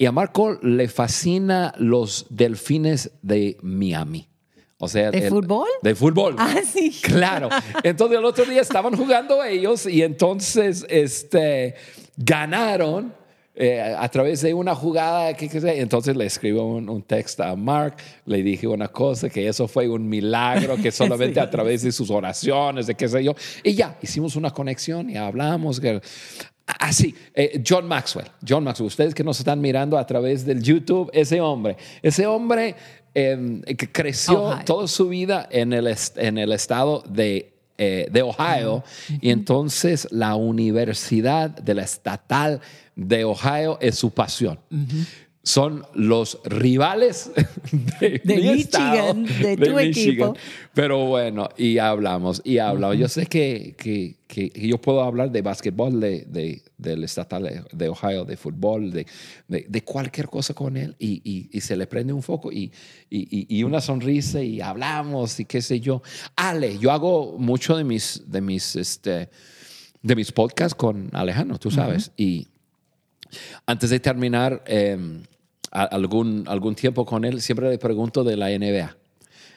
Y 0.00 0.06
a 0.06 0.12
Marco 0.12 0.58
le 0.62 0.88
fascina 0.88 1.74
los 1.76 2.24
delfines 2.30 3.10
de 3.20 3.58
Miami. 3.60 4.30
O 4.78 4.88
sea, 4.88 5.10
¿De 5.10 5.28
fútbol? 5.28 5.68
De 5.82 5.94
fútbol. 5.94 6.36
Ah, 6.38 6.62
sí. 6.64 6.98
Claro. 7.02 7.50
Entonces 7.82 8.18
el 8.18 8.24
otro 8.24 8.46
día 8.46 8.62
estaban 8.62 8.96
jugando 8.96 9.44
ellos 9.44 9.84
y 9.84 10.00
entonces 10.02 10.86
este, 10.88 11.74
ganaron 12.16 13.12
eh, 13.60 13.94
a 13.96 14.08
través 14.08 14.40
de 14.40 14.54
una 14.54 14.74
jugada. 14.74 15.34
Que, 15.34 15.48
que 15.48 15.60
sé. 15.60 15.80
entonces 15.80 16.16
le 16.16 16.24
escribo 16.24 16.64
un, 16.66 16.88
un 16.88 17.02
texto 17.02 17.44
a 17.44 17.54
Mark, 17.54 17.96
le 18.24 18.42
dije 18.42 18.66
una 18.66 18.88
cosa, 18.88 19.28
que 19.28 19.46
eso 19.46 19.68
fue 19.68 19.88
un 19.88 20.08
milagro, 20.08 20.76
que 20.76 20.90
solamente 21.00 21.34
Sí. 21.34 21.40
a 21.40 21.50
través 21.50 21.82
de 21.82 21.92
sus 21.92 22.10
oraciones, 22.10 22.86
de 22.86 22.94
qué 22.94 23.06
sé 23.06 23.22
yo. 23.22 23.34
Y 23.62 23.74
ya, 23.74 23.98
hicimos 24.02 24.34
una 24.36 24.50
conexión 24.50 25.10
y 25.10 25.16
hablamos. 25.16 25.80
Así, 26.78 27.14
eh, 27.34 27.62
John 27.66 27.86
Maxwell, 27.86 28.28
John 28.46 28.64
Maxwell, 28.64 28.86
ustedes 28.86 29.14
que 29.14 29.24
nos 29.24 29.38
están 29.40 29.60
mirando 29.60 29.98
a 29.98 30.06
través 30.06 30.46
del 30.46 30.62
YouTube, 30.62 31.10
ese 31.12 31.40
hombre, 31.40 31.76
ese 32.00 32.26
hombre 32.26 32.76
eh, 33.14 33.60
que 33.76 33.90
creció 33.90 34.44
Ohio. 34.44 34.64
toda 34.64 34.86
su 34.88 35.08
vida 35.08 35.48
en 35.50 35.72
el, 35.72 35.92
en 36.16 36.38
el 36.38 36.52
estado 36.52 37.02
de, 37.08 37.52
eh, 37.76 38.06
de 38.12 38.22
Ohio 38.22 38.84
y 39.20 39.30
entonces 39.30 40.06
la 40.12 40.36
Universidad 40.36 41.50
de 41.50 41.74
la 41.74 41.82
Estatal 41.82 42.60
de 43.00 43.24
Ohio 43.24 43.78
es 43.80 43.96
su 43.96 44.10
pasión. 44.10 44.58
Son 45.42 45.86
los 45.94 46.38
rivales 46.44 47.30
de, 47.98 48.20
De 48.22 48.36
mi 48.36 48.42
Michigan, 48.50 49.24
estado, 49.26 49.48
de 49.48 49.56
tu 49.56 49.78
equipo. 49.78 50.34
Pero 50.74 51.06
bueno, 51.06 51.48
y 51.56 51.78
hablamos, 51.78 52.42
y 52.44 52.58
hablamos. 52.58 52.98
Yo 52.98 53.08
sé 53.08 53.24
que, 53.24 53.74
que, 53.78 54.16
que 54.28 54.52
yo 54.68 54.78
puedo 54.78 55.00
hablar 55.02 55.32
de 55.32 55.40
básquetbol, 55.40 55.98
de, 55.98 56.26
de- 56.28 56.62
del 56.76 57.04
estatal 57.04 57.64
de- 57.72 57.88
Ohio, 57.88 58.26
de 58.26 58.36
fútbol, 58.36 58.92
de, 58.92 59.06
de, 59.48 59.82
cualquier 59.82 60.28
cosa 60.28 60.52
con 60.52 60.76
él, 60.76 60.94
y, 60.98 61.22
y- 61.24 61.48
y 61.50 61.60
se 61.62 61.74
le 61.74 61.86
prende 61.86 62.12
un 62.12 62.22
foco 62.22 62.52
y, 62.52 62.70
y- 63.08 63.26
y- 63.30 63.46
y 63.58 63.62
una 63.64 63.80
sonrisa, 63.80 64.42
y 64.42 64.60
hablamos, 64.60 65.40
y 65.40 65.46
qué 65.46 65.62
sé 65.62 65.80
yo. 65.80 66.02
Ale, 66.36 66.78
yo 66.78 66.92
hago 66.92 67.38
mucho 67.38 67.78
de 67.78 67.84
mis, 67.84 68.24
de 68.26 68.42
mis, 68.42 68.76
este, 68.76 69.30
de 70.02 70.16
mis 70.16 70.30
podcasts 70.32 70.74
con 70.74 71.08
Alejandro, 71.14 71.58
tú 71.58 71.70
sabes, 71.70 72.12
y 72.14 72.46
antes 73.66 73.90
de 73.90 74.00
terminar 74.00 74.62
eh, 74.66 74.98
algún, 75.70 76.44
algún 76.48 76.74
tiempo 76.74 77.04
con 77.04 77.24
él, 77.24 77.40
siempre 77.40 77.70
le 77.70 77.78
pregunto 77.78 78.24
de 78.24 78.36
la 78.36 78.48
NBA. 78.48 78.96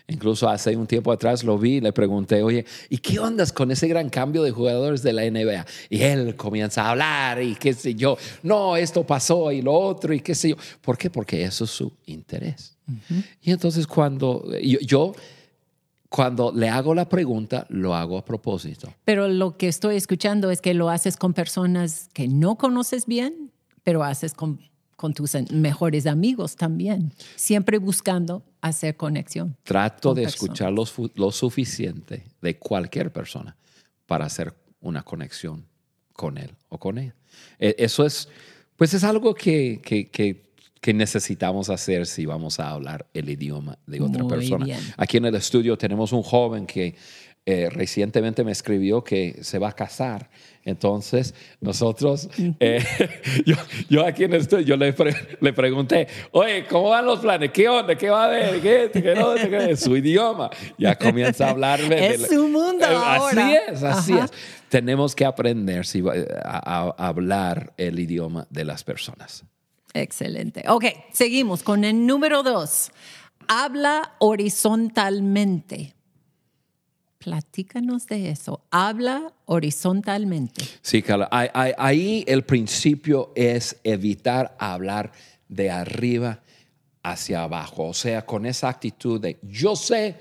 Incluso 0.07 0.49
hace 0.49 0.75
un 0.75 0.86
tiempo 0.86 1.13
atrás 1.13 1.45
lo 1.45 1.57
vi 1.57 1.75
y 1.75 1.81
le 1.81 1.93
pregunté, 1.93 2.43
oye, 2.43 2.65
¿y 2.89 2.97
qué 2.97 3.19
ondas 3.19 3.53
con 3.53 3.71
ese 3.71 3.88
gran 3.88 4.09
cambio 4.09 4.43
de 4.43 4.51
jugadores 4.51 5.01
de 5.01 5.13
la 5.13 5.23
NBA? 5.23 5.65
Y 5.89 6.01
él 6.01 6.36
comienza 6.36 6.83
a 6.83 6.91
hablar 6.91 7.41
y 7.41 7.55
qué 7.55 7.73
sé 7.73 7.95
yo, 7.95 8.17
no, 8.43 8.75
esto 8.75 9.05
pasó 9.05 9.49
y 9.51 9.62
lo 9.62 9.73
otro 9.73 10.13
y 10.13 10.19
qué 10.19 10.36
sé 10.36 10.49
yo. 10.49 10.55
¿Por 10.81 10.97
qué? 10.97 11.09
Porque 11.09 11.43
eso 11.43 11.63
es 11.63 11.69
su 11.69 11.93
interés. 12.05 12.77
Y 13.41 13.51
entonces 13.51 13.88
cuando 13.88 14.45
yo, 14.62 14.79
yo, 14.81 15.15
cuando 16.09 16.51
le 16.51 16.67
hago 16.67 16.93
la 16.93 17.07
pregunta, 17.07 17.65
lo 17.69 17.95
hago 17.95 18.17
a 18.17 18.25
propósito. 18.25 18.93
Pero 19.05 19.29
lo 19.29 19.57
que 19.57 19.69
estoy 19.69 19.95
escuchando 19.95 20.51
es 20.51 20.59
que 20.59 20.73
lo 20.73 20.89
haces 20.89 21.15
con 21.15 21.33
personas 21.33 22.09
que 22.13 22.27
no 22.27 22.57
conoces 22.57 23.05
bien, 23.05 23.52
pero 23.83 24.03
haces 24.03 24.33
con, 24.33 24.59
con 24.95 25.13
tus 25.13 25.33
mejores 25.51 26.05
amigos 26.07 26.55
también, 26.55 27.11
siempre 27.35 27.77
buscando 27.77 28.43
hacer 28.61 28.95
conexión. 28.95 29.55
Trato 29.63 30.13
de 30.13 30.23
personas. 30.23 30.43
escuchar 30.43 30.71
lo, 30.71 30.85
lo 31.15 31.31
suficiente 31.31 32.23
de 32.41 32.57
cualquier 32.57 33.11
persona 33.11 33.55
para 34.05 34.25
hacer 34.25 34.53
una 34.81 35.03
conexión 35.03 35.65
con 36.13 36.37
él 36.37 36.51
o 36.69 36.77
con 36.77 36.97
ella. 36.97 37.15
E- 37.59 37.75
Eso 37.77 38.05
es, 38.05 38.29
pues 38.75 38.93
es 38.93 39.03
algo 39.03 39.33
que, 39.33 39.81
que, 39.83 40.09
que- 40.09 40.43
que 40.83 40.93
necesitamos 40.93 41.69
hacer 41.69 42.05
si 42.05 42.25
vamos 42.25 42.59
a 42.59 42.69
hablar 42.71 43.07
el 43.13 43.29
idioma 43.29 43.77
de 43.87 44.01
otra 44.01 44.21
Muy 44.23 44.29
persona. 44.29 44.65
bien. 44.65 44.81
Aquí 44.97 45.15
en 45.15 45.23
el 45.23 45.35
estudio 45.35 45.77
tenemos 45.77 46.11
un 46.11 46.23
joven 46.23 46.65
que 46.65 46.95
eh, 47.45 47.69
recientemente 47.69 48.43
me 48.43 48.51
escribió 48.53 49.03
que 49.03 49.39
se 49.41 49.60
va 49.60 49.69
a 49.69 49.73
casar. 49.73 50.29
Entonces, 50.65 51.36
nosotros, 51.60 52.29
eh, 52.62 52.82
yo, 53.45 53.56
yo 53.89 54.06
aquí 54.06 54.23
en 54.23 54.34
el 54.34 54.41
estudio, 54.41 54.63
yo 54.63 54.77
le, 54.77 54.93
pre- 54.93 55.15
le 55.41 55.51
pregunté, 55.51 56.08
oye, 56.32 56.65
¿cómo 56.67 56.89
van 56.89 57.06
los 57.06 57.19
planes? 57.19 57.51
¿Qué 57.51 57.67
onda? 57.67 57.95
¿Qué 57.97 58.10
va 58.10 58.23
a 58.23 58.27
haber? 58.27 58.62
¿Qué, 58.62 58.89
qué 58.93 59.13
no? 59.13 59.36
¿Qué? 59.36 59.75
Su 59.75 59.97
idioma. 59.97 60.49
Ya 60.77 60.95
comienza 60.97 61.47
a 61.47 61.49
hablarme. 61.49 62.08
Es 62.13 62.27
su 62.27 62.47
mundo 62.47 62.86
Eh, 62.86 62.95
ahora. 62.95 63.45
Así 63.47 63.58
es, 63.73 63.84
así 63.84 64.13
Ajá. 64.13 64.25
es. 64.25 64.32
Tenemos 64.69 65.13
que 65.15 65.25
aprender 65.25 65.86
si 65.86 66.01
a, 66.45 66.93
a 66.97 67.08
hablar 67.08 67.73
el 67.77 67.99
idioma 67.99 68.47
de 68.49 68.63
las 68.65 68.84
personas. 68.86 69.43
Excelente. 69.93 70.63
Ok, 70.69 70.86
seguimos 71.12 71.62
con 71.62 71.84
el 71.84 72.08
número 72.08 72.41
dos. 72.41 72.89
Habla 73.49 74.13
horizontalmente. 74.19 75.93
Platícanos 77.23 78.05
de 78.07 78.31
eso. 78.31 78.65
Habla 78.69 79.31
horizontalmente. 79.45 80.62
Sí, 80.81 81.01
Carla. 81.01 81.29
Ahí, 81.31 82.25
el 82.27 82.43
principio 82.43 83.31
es 83.33 83.77
evitar 83.86 84.57
hablar 84.59 85.13
de 85.47 85.71
arriba 85.71 86.41
hacia 87.01 87.43
abajo. 87.43 87.88
O 87.88 87.93
sea, 87.93 88.25
con 88.25 88.45
esa 88.45 88.67
actitud 88.67 89.21
de 89.21 89.39
yo 89.41 89.73
sé, 89.77 90.15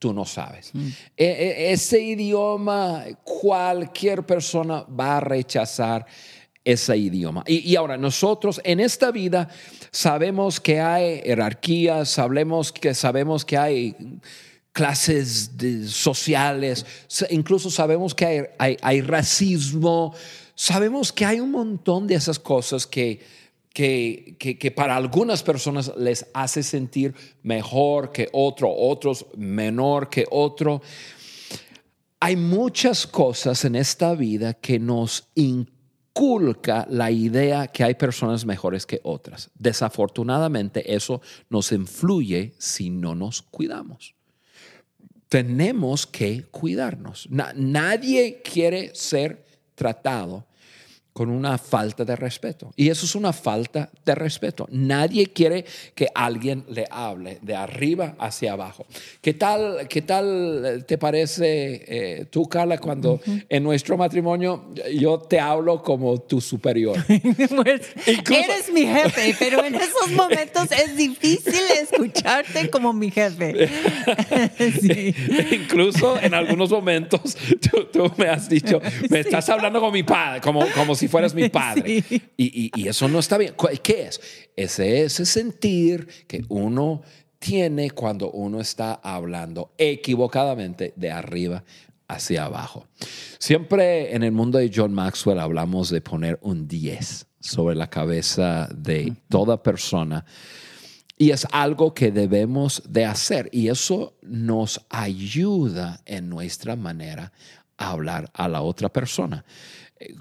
tú 0.00 0.12
no 0.12 0.24
sabes. 0.24 0.72
E- 0.74 1.24
e- 1.24 1.72
ese 1.72 2.00
idioma, 2.00 3.04
cualquier 3.22 4.24
persona 4.24 4.82
va 4.82 5.18
a 5.18 5.20
rechazar 5.20 6.04
ese 6.64 6.96
idioma. 6.96 7.44
Y, 7.46 7.70
y 7.70 7.76
ahora, 7.76 7.96
nosotros 7.96 8.60
en 8.64 8.80
esta 8.80 9.12
vida 9.12 9.48
sabemos 9.92 10.58
que 10.58 10.80
hay 10.80 11.20
jerarquías, 11.22 12.08
sabemos 12.08 12.72
que, 12.72 12.92
sabemos 12.92 13.44
que 13.44 13.56
hay 13.56 13.94
clases 14.72 15.56
de- 15.56 15.86
sociales, 15.88 16.86
incluso 17.30 17.70
sabemos 17.70 18.14
que 18.14 18.50
hay 18.58 19.00
racismo, 19.00 20.14
sabemos 20.54 21.12
que 21.12 21.24
hay 21.24 21.40
un 21.40 21.50
montón 21.50 22.06
de 22.06 22.14
esas 22.14 22.38
cosas 22.38 22.86
que 22.86 23.40
que, 23.72 24.36
que, 24.38 24.58
que, 24.58 24.70
para 24.70 24.96
algunas 24.96 25.42
personas 25.42 25.92
les 25.96 26.26
hace 26.34 26.62
sentir 26.62 27.14
mejor 27.42 28.12
que 28.12 28.28
otro, 28.32 28.68
otros 28.74 29.26
menor 29.36 30.08
que 30.10 30.26
otro. 30.30 30.82
Hay 32.18 32.36
muchas 32.36 33.06
cosas 33.06 33.64
en 33.64 33.76
esta 33.76 34.14
vida 34.14 34.54
que 34.54 34.78
nos 34.78 35.28
inculca 35.36 36.86
la 36.90 37.10
idea 37.10 37.68
que 37.68 37.84
hay 37.84 37.94
personas 37.94 38.44
mejores 38.44 38.84
que 38.86 39.00
otras. 39.04 39.50
Desafortunadamente 39.54 40.94
eso 40.94 41.22
nos 41.48 41.72
influye 41.72 42.54
si 42.58 42.90
no 42.90 43.14
nos 43.14 43.40
cuidamos. 43.40 44.14
Tenemos 45.30 46.08
que 46.08 46.42
cuidarnos. 46.50 47.28
nadie 47.30 48.42
quiere 48.42 48.92
ser 48.94 49.46
tratado 49.76 50.44
con 51.12 51.28
una 51.28 51.58
falta 51.58 52.04
de 52.04 52.16
respeto. 52.16 52.72
Y 52.76 52.88
eso 52.88 53.04
es 53.04 53.14
una 53.14 53.32
falta 53.32 53.90
de 54.04 54.14
respeto. 54.14 54.66
Nadie 54.70 55.26
quiere 55.26 55.64
que 55.94 56.08
alguien 56.14 56.64
le 56.68 56.86
hable 56.90 57.38
de 57.42 57.54
arriba 57.54 58.14
hacia 58.18 58.52
abajo. 58.52 58.86
¿Qué 59.20 59.34
tal, 59.34 59.86
qué 59.88 60.02
tal 60.02 60.84
te 60.86 60.98
parece 60.98 61.84
eh, 62.20 62.24
tú, 62.30 62.48
Carla, 62.48 62.78
cuando 62.78 63.20
en 63.48 63.62
nuestro 63.62 63.96
matrimonio 63.96 64.72
yo 64.94 65.18
te 65.18 65.38
hablo 65.38 65.82
como 65.82 66.20
tu 66.20 66.40
superior? 66.40 66.96
pues, 67.06 67.82
eres 68.06 68.72
mi 68.72 68.86
jefe, 68.86 69.34
pero 69.38 69.64
en 69.64 69.74
esos 69.74 70.10
momentos 70.12 70.70
es 70.72 70.96
difícil 70.96 71.60
escucharte 72.38 72.70
como 72.70 72.92
mi 72.92 73.10
jefe. 73.10 73.68
Incluso 75.52 76.20
en 76.20 76.34
algunos 76.34 76.70
momentos 76.70 77.36
tú, 77.92 78.12
me 78.16 78.28
has 78.28 78.48
dicho, 78.48 78.80
me 79.08 79.20
estás 79.20 79.48
hablando 79.48 79.80
como 79.80 79.92
mi 79.92 80.02
padre, 80.02 80.40
como, 80.40 80.64
como 80.74 80.94
si 80.94 81.08
fueras 81.08 81.34
mi 81.34 81.48
padre. 81.48 82.04
Y, 82.36 82.70
y, 82.74 82.88
eso 82.88 83.08
no 83.08 83.18
está 83.18 83.38
bien. 83.38 83.54
¿Qué 83.82 84.02
es? 84.04 84.20
Ese, 84.56 85.02
ese 85.04 85.24
sentir 85.24 86.06
que 86.26 86.44
uno 86.48 87.02
tiene 87.38 87.90
cuando 87.90 88.30
uno 88.30 88.60
está 88.60 88.94
hablando 89.02 89.72
equivocadamente 89.78 90.92
de 90.96 91.10
arriba 91.10 91.64
hacia 92.08 92.44
abajo. 92.44 92.86
Siempre 93.38 94.14
en 94.14 94.22
el 94.22 94.32
mundo 94.32 94.58
de 94.58 94.70
John 94.74 94.92
Maxwell 94.92 95.38
hablamos 95.38 95.90
de 95.90 96.00
poner 96.00 96.38
un 96.42 96.68
10 96.68 97.26
sobre 97.40 97.74
la 97.74 97.88
cabeza 97.88 98.68
de 98.74 99.14
toda 99.28 99.62
persona. 99.62 100.24
Y 101.20 101.32
es 101.32 101.46
algo 101.52 101.92
que 101.92 102.10
debemos 102.10 102.82
de 102.88 103.04
hacer 103.04 103.50
y 103.52 103.68
eso 103.68 104.14
nos 104.22 104.80
ayuda 104.88 106.00
en 106.06 106.30
nuestra 106.30 106.76
manera 106.76 107.30
a 107.76 107.90
hablar 107.90 108.30
a 108.32 108.48
la 108.48 108.62
otra 108.62 108.88
persona 108.88 109.44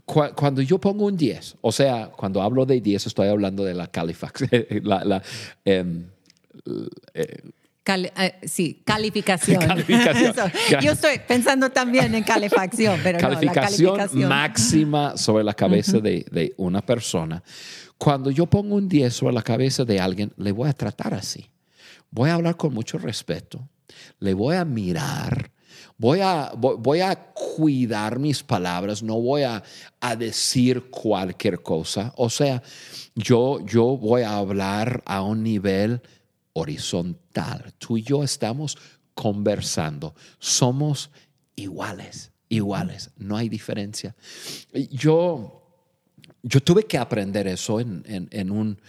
cuando 0.06 0.62
yo 0.62 0.78
pongo 0.80 1.06
un 1.06 1.16
10, 1.16 1.58
o 1.62 1.72
sea, 1.72 2.12
cuando 2.16 2.42
hablo 2.42 2.66
de 2.66 2.82
10 2.82 3.08
estoy 3.08 3.30
hablando 3.30 3.64
de 3.64 3.74
la 3.74 3.88
calificación. 3.88 4.50
la, 4.84 5.24
em, 5.64 6.06
eh, 7.14 7.42
sí, 8.44 8.82
calificación. 8.86 9.60
calificación. 9.68 10.52
yo 10.82 10.92
estoy 10.92 11.20
pensando 11.28 11.70
también 11.70 12.14
en 12.16 12.24
calefacción, 12.24 13.00
pero 13.04 13.20
calificación, 13.20 13.92
no, 13.92 13.98
la 13.98 14.04
calificación 14.04 14.30
máxima 14.30 15.18
sobre 15.18 15.44
la 15.44 15.54
cabeza 15.54 16.00
de, 16.00 16.26
de, 16.32 16.54
una 16.58 16.82
persona. 16.82 17.42
Cuando 17.98 18.32
yo 18.32 18.46
pongo 18.46 18.76
un 18.76 18.88
10 18.88 19.14
sobre 19.14 19.34
la 19.34 19.42
cabeza 19.42 19.84
de 19.86 20.00
alguien, 20.00 20.32
le 20.38 20.52
voy 20.52 20.70
a 20.70 20.74
tratar 20.74 21.14
así. 21.14 21.50
Voy 22.12 22.30
a 22.30 22.36
hablar 22.36 22.58
con 22.58 22.74
mucho 22.74 22.98
respeto, 22.98 23.68
le 24.20 24.34
voy 24.34 24.56
a 24.56 24.66
mirar, 24.66 25.52
Voy 25.98 26.22
a, 26.22 26.54
voy 26.56 27.02
a 27.02 27.14
cuidar 27.34 28.20
mis 28.20 28.42
palabras, 28.42 29.04
no 29.04 29.20
voy 29.20 29.44
a, 29.44 29.62
a, 30.00 30.16
decir 30.16 30.90
cualquier 30.90 31.62
cosa. 31.62 32.14
O 32.16 32.30
sea, 32.30 32.64
yo, 33.16 33.60
yo 33.66 33.98
voy 33.98 34.22
a 34.22 34.38
hablar 34.38 35.04
a 35.06 35.22
un 35.22 35.44
nivel 35.44 36.02
horizontal. 36.54 37.74
Tú 37.78 37.98
y 37.98 38.04
yo 38.04 38.24
estamos 38.24 38.78
conversando. 39.14 40.16
Somos 40.40 41.12
iguales, 41.56 42.32
iguales. 42.48 43.12
No 43.18 43.36
hay 43.38 43.50
diferencia. 43.50 44.16
Yo, 44.92 45.62
yo 46.42 46.62
tuve 46.62 46.84
que 46.84 46.98
aprender 46.98 47.48
eso 47.48 47.80
en, 47.80 48.04
en, 48.06 48.52
un 48.52 48.80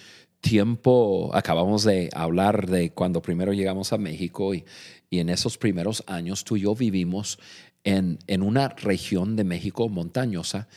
tiempo, 0.41 1.31
acabamos 1.35 1.85
de 1.85 2.09
hablar 2.15 2.69
de 2.69 2.93
cuando 2.93 3.21
primero 3.21 3.53
llegamos 3.53 3.93
a 3.93 3.99
México 3.99 4.55
y, 4.55 4.65
y 5.11 5.19
en 5.19 5.29
esos 5.29 5.59
primeros 5.59 6.05
años 6.07 6.45
tú 6.45 6.57
y 6.57 6.61
yo 6.61 6.75
vivimos 6.75 7.39
en, 7.85 8.19
en 8.27 8.43
una 8.43 8.69
región 8.69 9.37
de 9.37 9.45
México 9.45 9.89
montañosa 9.89 10.69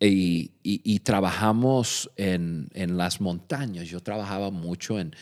y, 0.00 0.52
y, 0.62 1.00
trabajamos 1.00 2.08
en, 2.14 2.68
en, 2.74 2.96
las 2.96 3.20
montañas. 3.20 3.88
Yo 3.88 4.00
trabajaba 4.00 4.50
mucho 4.50 5.00
en, 5.00 5.12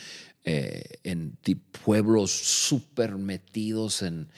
eh, 0.49 1.01
en 1.03 1.37
pueblos 1.83 2.31
súper 2.31 3.17
metidos 3.17 4.01
en, 4.01 4.29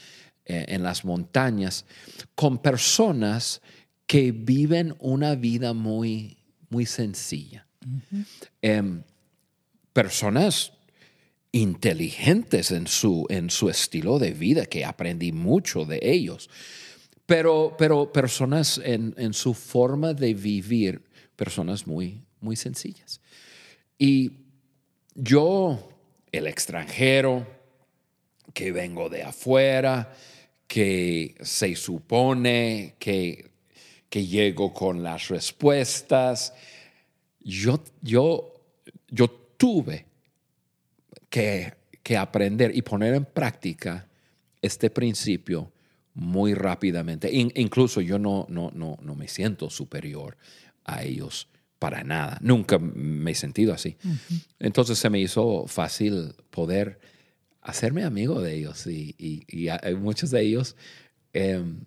eh, 0.44 0.66
en 0.70 0.82
las 0.82 1.06
montañas 1.06 1.86
con 2.34 2.58
personas 2.58 3.62
que 4.08 4.32
viven 4.32 4.96
una 4.98 5.36
vida 5.36 5.74
muy, 5.74 6.38
muy 6.72 6.88
sencilla. 6.88 7.68
Em, 8.64 9.04
personas 9.94 10.74
inteligentes 11.52 12.72
en 12.72 12.88
su, 12.88 13.28
en 13.30 13.52
su 13.52 13.70
estilo 13.70 14.18
de 14.18 14.32
vida, 14.32 14.66
que 14.66 14.86
aprendí 14.86 15.32
mucho 15.32 15.86
de 15.86 16.00
ellos, 16.02 16.50
pero, 17.28 17.76
pero 17.78 18.12
personas 18.12 18.82
en, 18.84 19.14
en 19.16 19.36
su 19.36 19.54
forma 19.54 20.16
de 20.16 20.34
vivir, 20.34 21.04
personas 21.36 21.86
muy, 21.86 22.24
muy 22.42 22.56
sencillas. 22.56 23.22
Y 24.00 24.32
yo, 25.14 25.89
el 26.32 26.48
extranjero, 26.48 27.46
que 28.54 28.72
vengo 28.72 29.10
de 29.10 29.24
afuera, 29.24 30.14
que 30.68 31.36
se 31.42 31.76
supone 31.76 32.96
que, 33.00 33.52
que 34.10 34.26
llego 34.26 34.74
con 34.74 35.04
las 35.04 35.30
respuestas, 35.30 36.54
yo, 37.40 37.84
yo, 38.02 38.54
yo 39.10 39.28
tuve 39.58 40.06
que, 41.30 41.78
aprender 42.18 42.76
y 42.76 42.82
poner 42.82 43.14
en 43.14 43.26
práctica 43.26 44.08
este 44.64 44.90
principio 44.90 45.72
muy 46.16 46.56
rápidamente. 46.56 47.30
incluso 47.32 48.02
yo 48.02 48.18
no, 48.18 48.48
no, 48.50 48.72
no, 48.74 48.98
no 49.00 49.14
me 49.14 49.28
siento 49.28 49.70
superior 49.70 50.36
a 50.86 51.04
ellos 51.04 51.48
para 51.80 52.04
nada. 52.04 52.38
Nunca 52.42 52.78
me 52.78 53.32
he 53.32 53.36
sentido 53.36 53.74
así. 53.74 53.98
Entonces 54.60 55.00
se 55.00 55.10
me 55.10 55.20
hizo 55.20 55.66
fácil 55.66 56.36
poder 56.50 57.00
hacerme 57.62 58.04
amigo 58.04 58.42
de 58.42 58.56
ellos 58.56 58.86
y, 58.88 59.16
y, 59.18 59.70
muchos 59.96 60.32
de 60.32 60.42
ellos 60.42 60.76
em, 61.34 61.86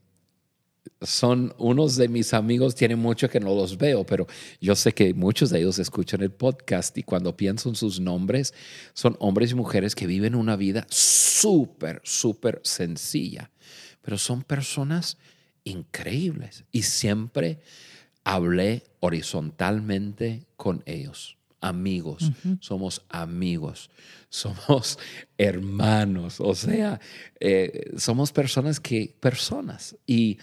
son 1.00 1.54
unos 1.58 1.96
de 1.96 2.08
mis 2.08 2.32
amigos, 2.34 2.74
tienen 2.74 2.98
mucho 2.98 3.28
que 3.28 3.40
no 3.40 3.54
los 3.54 3.76
veo, 3.76 4.04
pero 4.04 4.26
yo 4.60 4.74
sé 4.74 4.92
que 4.92 5.14
muchos 5.14 5.50
de 5.50 5.58
ellos 5.58 5.78
escuchan 5.78 6.22
el 6.22 6.30
podcast 6.30 6.96
y 6.96 7.02
cuando 7.02 7.36
pienso 7.36 7.68
en 7.68 7.74
sus 7.74 8.00
nombres, 8.00 8.54
son 8.94 9.16
hombres 9.18 9.52
y 9.52 9.54
mujeres 9.54 9.94
que 9.94 10.06
viven 10.06 10.34
una 10.34 10.56
vida 10.56 10.86
súper, 10.88 12.00
súper 12.04 12.60
sencilla, 12.64 13.50
pero 14.00 14.18
son 14.18 14.42
personas 14.42 15.18
increíbles 15.64 16.64
y 16.72 16.82
siempre 16.82 17.60
hablé 18.24 18.84
horizontalmente 19.00 20.46
con 20.56 20.82
ellos. 20.86 21.36
Amigos, 21.60 22.32
somos 22.58 23.02
amigos, 23.08 23.88
somos 24.28 24.98
hermanos, 25.38 26.40
o 26.40 26.56
sea, 26.56 27.00
eh, 27.38 27.92
somos 27.96 28.32
personas 28.32 28.80
que, 28.80 29.14
personas. 29.20 29.96
Y 30.06 30.38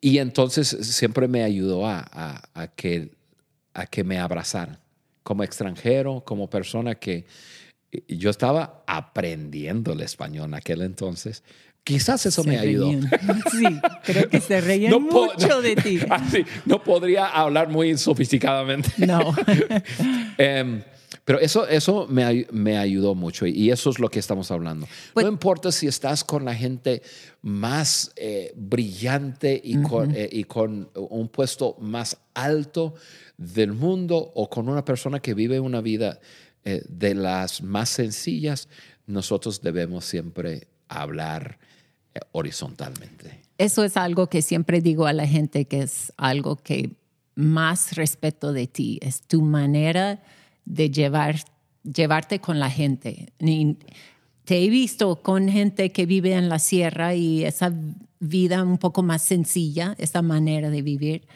y 0.00 0.18
entonces 0.18 0.68
siempre 0.68 1.26
me 1.28 1.42
ayudó 1.42 1.86
a, 1.86 2.42
que, 2.76 3.10
a 3.74 3.86
que 3.86 4.04
me 4.04 4.18
abrazaran 4.18 4.78
como 5.22 5.42
extranjero, 5.42 6.22
como 6.24 6.50
persona 6.50 6.94
que 6.94 7.26
yo 8.06 8.30
estaba 8.30 8.84
aprendiendo 8.86 9.92
el 9.92 10.00
español 10.00 10.46
en 10.46 10.54
aquel 10.54 10.82
entonces. 10.82 11.42
Quizás 11.84 12.26
eso 12.26 12.44
me 12.44 12.58
ayudó. 12.58 12.90
Sí, 13.50 13.66
creo 14.04 14.28
que 14.28 14.40
se 14.40 14.60
reían 14.60 15.02
mucho 15.02 15.60
de 15.62 15.76
ti. 15.76 15.98
Ah, 16.10 16.22
no 16.64 16.82
podría 16.82 17.26
hablar 17.26 17.68
muy 17.68 17.96
sofisticadamente. 17.96 18.90
No. 19.06 19.34
Em, 20.38 20.82
pero 21.24 21.38
eso, 21.38 21.66
eso 21.68 22.06
me, 22.08 22.46
me, 22.50 22.78
ayudó 22.78 23.14
mucho 23.14 23.46
y 23.46 23.70
eso 23.70 23.90
es 23.90 23.98
lo 23.98 24.08
que 24.08 24.18
estamos 24.18 24.50
hablando. 24.50 24.88
no 25.14 25.28
importa 25.28 25.70
si 25.70 25.86
estás 25.86 26.24
con 26.24 26.44
la 26.44 26.54
gente 26.54 27.02
más 27.42 28.12
eh, 28.16 28.52
brillante 28.56 29.60
y, 29.62 29.80
con, 29.82 30.14
eh, 30.14 30.28
y 30.32 30.44
con 30.44 30.88
un 30.94 31.28
puesto 31.28 31.76
más 31.78 32.16
alto 32.34 32.94
del 33.36 33.72
mundo 33.72 34.32
o 34.34 34.48
con 34.48 34.68
una 34.68 34.84
persona 34.84 35.20
que 35.20 35.34
vive 35.34 35.60
una 35.60 35.80
vida 35.80 36.20
eh, 36.64 36.82
de 36.88 37.14
las 37.14 37.62
más 37.62 37.90
sencillas, 37.90 38.68
nosotros 39.06 39.60
debemos 39.62 40.04
siempre 40.04 40.68
hablar 40.90 41.58
horizontalmente. 42.32 43.42
Eso 43.58 43.84
es 43.84 43.96
algo 43.96 44.28
que 44.28 44.42
siempre 44.42 44.80
digo 44.80 45.06
a 45.06 45.12
la 45.12 45.26
gente 45.26 45.66
que 45.66 45.82
es 45.82 46.12
algo 46.16 46.56
que 46.56 46.96
más 47.34 47.94
respeto 47.94 48.52
de 48.52 48.66
ti, 48.66 48.98
es 49.02 49.22
tu 49.22 49.42
manera 49.42 50.22
de 50.64 50.90
llevar, 50.90 51.36
llevarte 51.82 52.40
con 52.40 52.58
la 52.58 52.70
gente. 52.70 53.32
Te 54.44 54.64
he 54.64 54.68
visto 54.68 55.22
con 55.22 55.48
gente 55.48 55.92
que 55.92 56.06
vive 56.06 56.34
en 56.34 56.48
la 56.48 56.58
sierra 56.58 57.14
y 57.14 57.44
esa 57.44 57.72
vida 58.18 58.62
un 58.62 58.78
poco 58.78 59.02
más 59.02 59.22
sencilla, 59.22 59.94
esa 59.98 60.22
manera 60.22 60.70
de 60.70 60.82
vivir. 60.82 61.26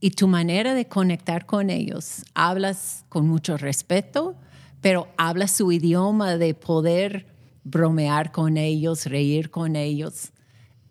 Y 0.00 0.10
tu 0.10 0.28
manera 0.28 0.74
de 0.74 0.86
conectar 0.86 1.46
con 1.46 1.70
ellos, 1.70 2.24
hablas 2.34 3.04
con 3.08 3.28
mucho 3.28 3.56
respeto, 3.56 4.36
pero 4.80 5.08
hablas 5.16 5.50
su 5.52 5.72
idioma 5.72 6.36
de 6.36 6.54
poder 6.54 7.26
bromear 7.64 8.32
con 8.32 8.56
ellos, 8.56 9.06
reír 9.06 9.50
con 9.50 9.76
ellos. 9.76 10.32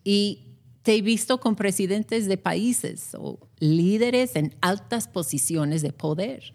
Y 0.03 0.55
te 0.84 0.95
he 0.95 1.01
visto 1.01 1.39
con 1.39 1.55
presidentes 1.55 2.27
de 2.27 2.38
países 2.38 3.15
o 3.17 3.39
líderes 3.60 4.36
en 4.36 4.55
altas 4.62 5.08
posiciones 5.08 5.82
de 5.82 5.93
poder. 5.93 6.53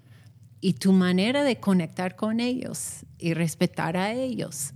Y 0.60 0.74
tu 0.74 0.92
manera 0.92 1.44
de 1.44 1.60
conectar 1.60 2.16
con 2.16 2.40
ellos 2.40 3.04
y 3.18 3.34
respetar 3.34 3.96
a 3.96 4.12
ellos 4.12 4.72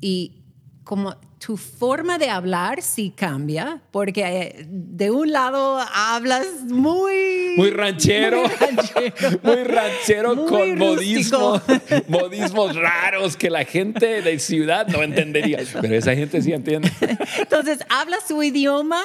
y 0.00 0.44
como 0.84 1.16
tu 1.46 1.56
forma 1.56 2.18
de 2.18 2.28
hablar 2.28 2.82
sí 2.82 3.12
cambia, 3.14 3.80
porque 3.92 4.22
eh, 4.24 4.66
de 4.68 5.12
un 5.12 5.30
lado 5.30 5.78
hablas 5.94 6.44
muy... 6.64 7.54
Muy 7.56 7.70
ranchero, 7.70 8.42
muy 9.44 9.62
ranchero, 9.62 10.44
con 10.48 10.76
modismos, 10.76 11.62
modismos 12.08 12.74
raros 12.74 13.36
que 13.36 13.48
la 13.48 13.64
gente 13.64 14.22
de 14.22 14.40
ciudad 14.40 14.88
no 14.88 15.04
entendería, 15.04 15.60
pero 15.80 15.94
esa 15.94 16.16
gente 16.16 16.42
sí 16.42 16.52
entiende. 16.52 16.90
Entonces, 17.38 17.78
hablas 17.90 18.26
su 18.26 18.42
idioma 18.42 19.00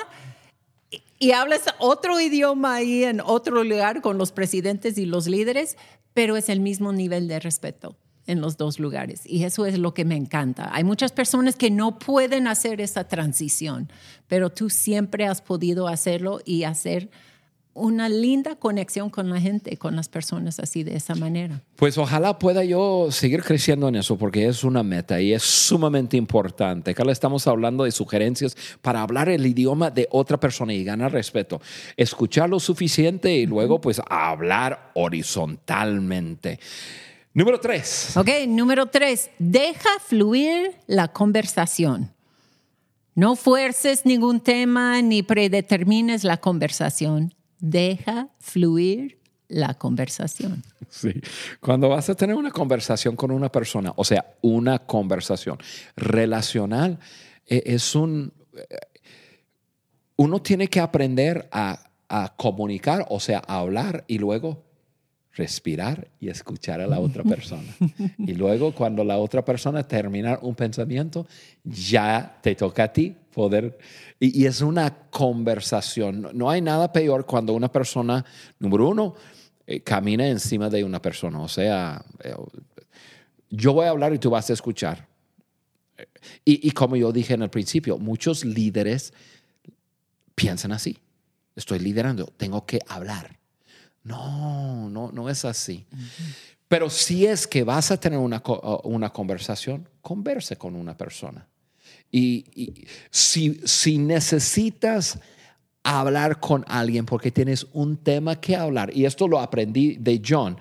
y 1.20 1.34
hablas 1.34 1.62
otro 1.78 2.20
idioma 2.20 2.74
ahí 2.74 3.04
en 3.04 3.22
otro 3.22 3.64
lugar 3.64 4.02
con 4.02 4.18
los 4.18 4.32
presidentes 4.32 4.98
y 4.98 5.06
los 5.06 5.28
líderes, 5.28 5.78
pero 6.16 6.38
es 6.38 6.50
el 6.50 6.60
mismo 6.60 6.92
nivel 6.92 7.28
de 7.28 7.40
respeto 7.40 7.96
en 8.28 8.42
los 8.42 8.58
dos 8.58 8.80
lugares. 8.80 9.22
Y 9.26 9.44
eso 9.44 9.66
es 9.66 9.78
lo 9.78 9.94
que 9.94 10.06
me 10.06 10.16
encanta. 10.16 10.70
Hay 10.74 10.84
muchas 10.84 11.12
personas 11.12 11.56
que 11.56 11.72
no 11.72 12.00
pueden 12.00 12.48
hacer 12.48 12.82
esa 12.82 13.08
transición, 13.08 13.92
pero 14.28 14.50
tú 14.50 14.70
siempre 14.70 15.26
has 15.26 15.42
podido 15.42 15.88
hacerlo 15.88 16.40
y 16.46 16.64
hacer 16.64 17.10
una 17.74 18.10
linda 18.10 18.56
conexión 18.58 19.10
con 19.10 19.30
la 19.30 19.40
gente, 19.40 19.78
con 19.78 19.96
las 19.96 20.10
personas 20.10 20.60
así 20.60 20.84
de 20.84 20.96
esa 20.96 21.16
manera. 21.16 21.62
Pues 21.78 21.98
ojalá 21.98 22.38
pueda 22.38 22.64
yo 22.66 23.08
seguir 23.12 23.44
creciendo 23.44 23.88
en 23.88 23.96
eso 23.96 24.18
porque 24.18 24.48
es 24.48 24.64
una 24.64 24.84
meta 24.84 25.22
y 25.22 25.34
es 25.34 25.44
sumamente 25.44 26.18
importante. 26.18 26.92
Acá 26.92 27.06
le 27.06 27.14
estamos 27.14 27.48
hablando 27.48 27.86
de 27.86 27.92
sugerencias 27.92 28.58
para 28.82 29.02
hablar 29.02 29.30
el 29.30 29.46
idioma 29.46 29.90
de 29.90 30.08
otra 30.12 30.38
persona 30.38 30.74
y 30.74 30.84
ganar 30.84 31.14
respeto. 31.14 31.62
Escuchar 31.96 32.50
lo 32.50 32.60
suficiente 32.60 33.34
y 33.34 33.46
luego 33.46 33.80
pues 33.80 34.02
hablar 34.10 34.92
horizontalmente. 34.96 36.60
Número 37.34 37.60
tres. 37.60 38.18
Ok, 38.18 38.28
número 38.48 38.88
tres. 38.88 39.30
Deja 39.40 39.90
fluir 40.06 40.76
la 40.88 41.08
conversación. 41.08 42.14
No 43.16 43.38
fuerces 43.38 44.06
ningún 44.06 44.42
tema 44.42 45.02
ni 45.02 45.24
predetermines 45.24 46.26
la 46.26 46.38
conversación. 46.38 47.34
Deja 47.60 48.30
fluir 48.40 49.20
la 49.48 49.76
conversación. 49.76 50.64
Sí. 50.90 51.22
Cuando 51.62 51.88
vas 51.88 52.10
a 52.10 52.16
tener 52.16 52.36
una 52.36 52.52
conversación 52.52 53.16
con 53.16 53.32
una 53.32 53.50
persona, 53.50 53.94
o 53.96 54.04
sea, 54.04 54.36
una 54.42 54.80
conversación 54.80 55.58
relacional, 55.96 57.00
eh, 57.48 57.64
es 57.66 57.96
un... 57.96 58.34
Uno 60.18 60.42
tiene 60.42 60.68
que 60.68 60.82
aprender 60.82 61.48
a, 61.52 61.92
a 62.10 62.34
comunicar, 62.36 63.06
o 63.10 63.20
sea, 63.22 63.42
a 63.48 63.60
hablar 63.60 64.04
y 64.08 64.18
luego 64.18 64.71
respirar 65.34 66.10
y 66.20 66.30
escuchar 66.30 66.82
a 66.82 66.88
la 66.88 67.00
otra 67.00 67.24
persona. 67.24 67.74
Y 68.18 68.34
luego 68.34 68.74
cuando 68.74 69.04
la 69.04 69.18
otra 69.18 69.44
persona 69.44 69.88
termina 69.88 70.40
un 70.42 70.56
pensamiento, 70.56 71.28
ya 71.64 72.40
te 72.42 72.56
toca 72.56 72.86
a 72.86 72.94
ti 72.94 73.16
poder... 73.34 73.78
Y, 74.20 74.46
es 74.46 74.62
una 74.62 74.94
conversación. 75.10 76.30
No 76.34 76.50
hay 76.50 76.62
nada 76.62 76.92
peor 76.92 77.26
cuando 77.26 77.54
una 77.54 77.72
persona, 77.72 78.24
número 78.60 78.90
uno, 78.90 79.16
eh, 79.66 79.82
camina 79.82 80.28
encima 80.28 80.70
de 80.70 80.84
una 80.84 81.02
persona. 81.02 81.40
O 81.40 81.48
sea, 81.48 82.04
eh, 82.24 82.36
yo 83.50 83.74
voy 83.74 83.88
a 83.88 83.90
hablar 83.90 84.14
y 84.14 84.20
tú 84.20 84.30
vas 84.30 84.50
a 84.50 84.54
escuchar. 84.54 85.08
Y, 86.46 86.68
y 86.68 86.72
como 86.72 86.96
yo 86.96 87.12
dije 87.12 87.34
en 87.34 87.42
el 87.42 87.50
principio, 87.50 87.98
muchos 87.98 88.46
líderes 88.46 89.14
piensan 90.36 90.72
así. 90.72 90.98
Estoy 91.56 91.80
liderando, 91.80 92.28
tengo 92.38 92.66
que 92.66 92.80
hablar 92.88 93.41
no, 94.04 94.90
no, 94.90 95.12
no 95.12 95.30
es 95.30 95.46
así. 95.46 95.86
Pero 96.68 96.90
si 96.90 97.26
es 97.26 97.48
que 97.48 97.64
vas 97.64 97.92
a 97.92 98.00
tener 98.00 98.20
una, 98.20 98.42
una 98.84 99.12
conversación, 99.12 99.88
converse 100.02 100.56
con 100.56 100.76
una 100.76 100.96
persona. 100.96 101.48
Y, 102.12 102.88
si, 103.10 103.62
si 103.66 103.98
necesitas 103.98 105.20
hablar 105.84 106.40
con 106.40 106.64
alguien 106.68 107.06
porque 107.06 107.32
tienes 107.32 107.68
un 107.74 107.98
tema 107.98 108.40
que 108.40 108.56
hablar, 108.56 108.96
y 108.96 109.06
esto 109.06 109.28
lo 109.28 109.40
aprendí 109.40 109.96
de 109.96 110.22
John, 110.26 110.58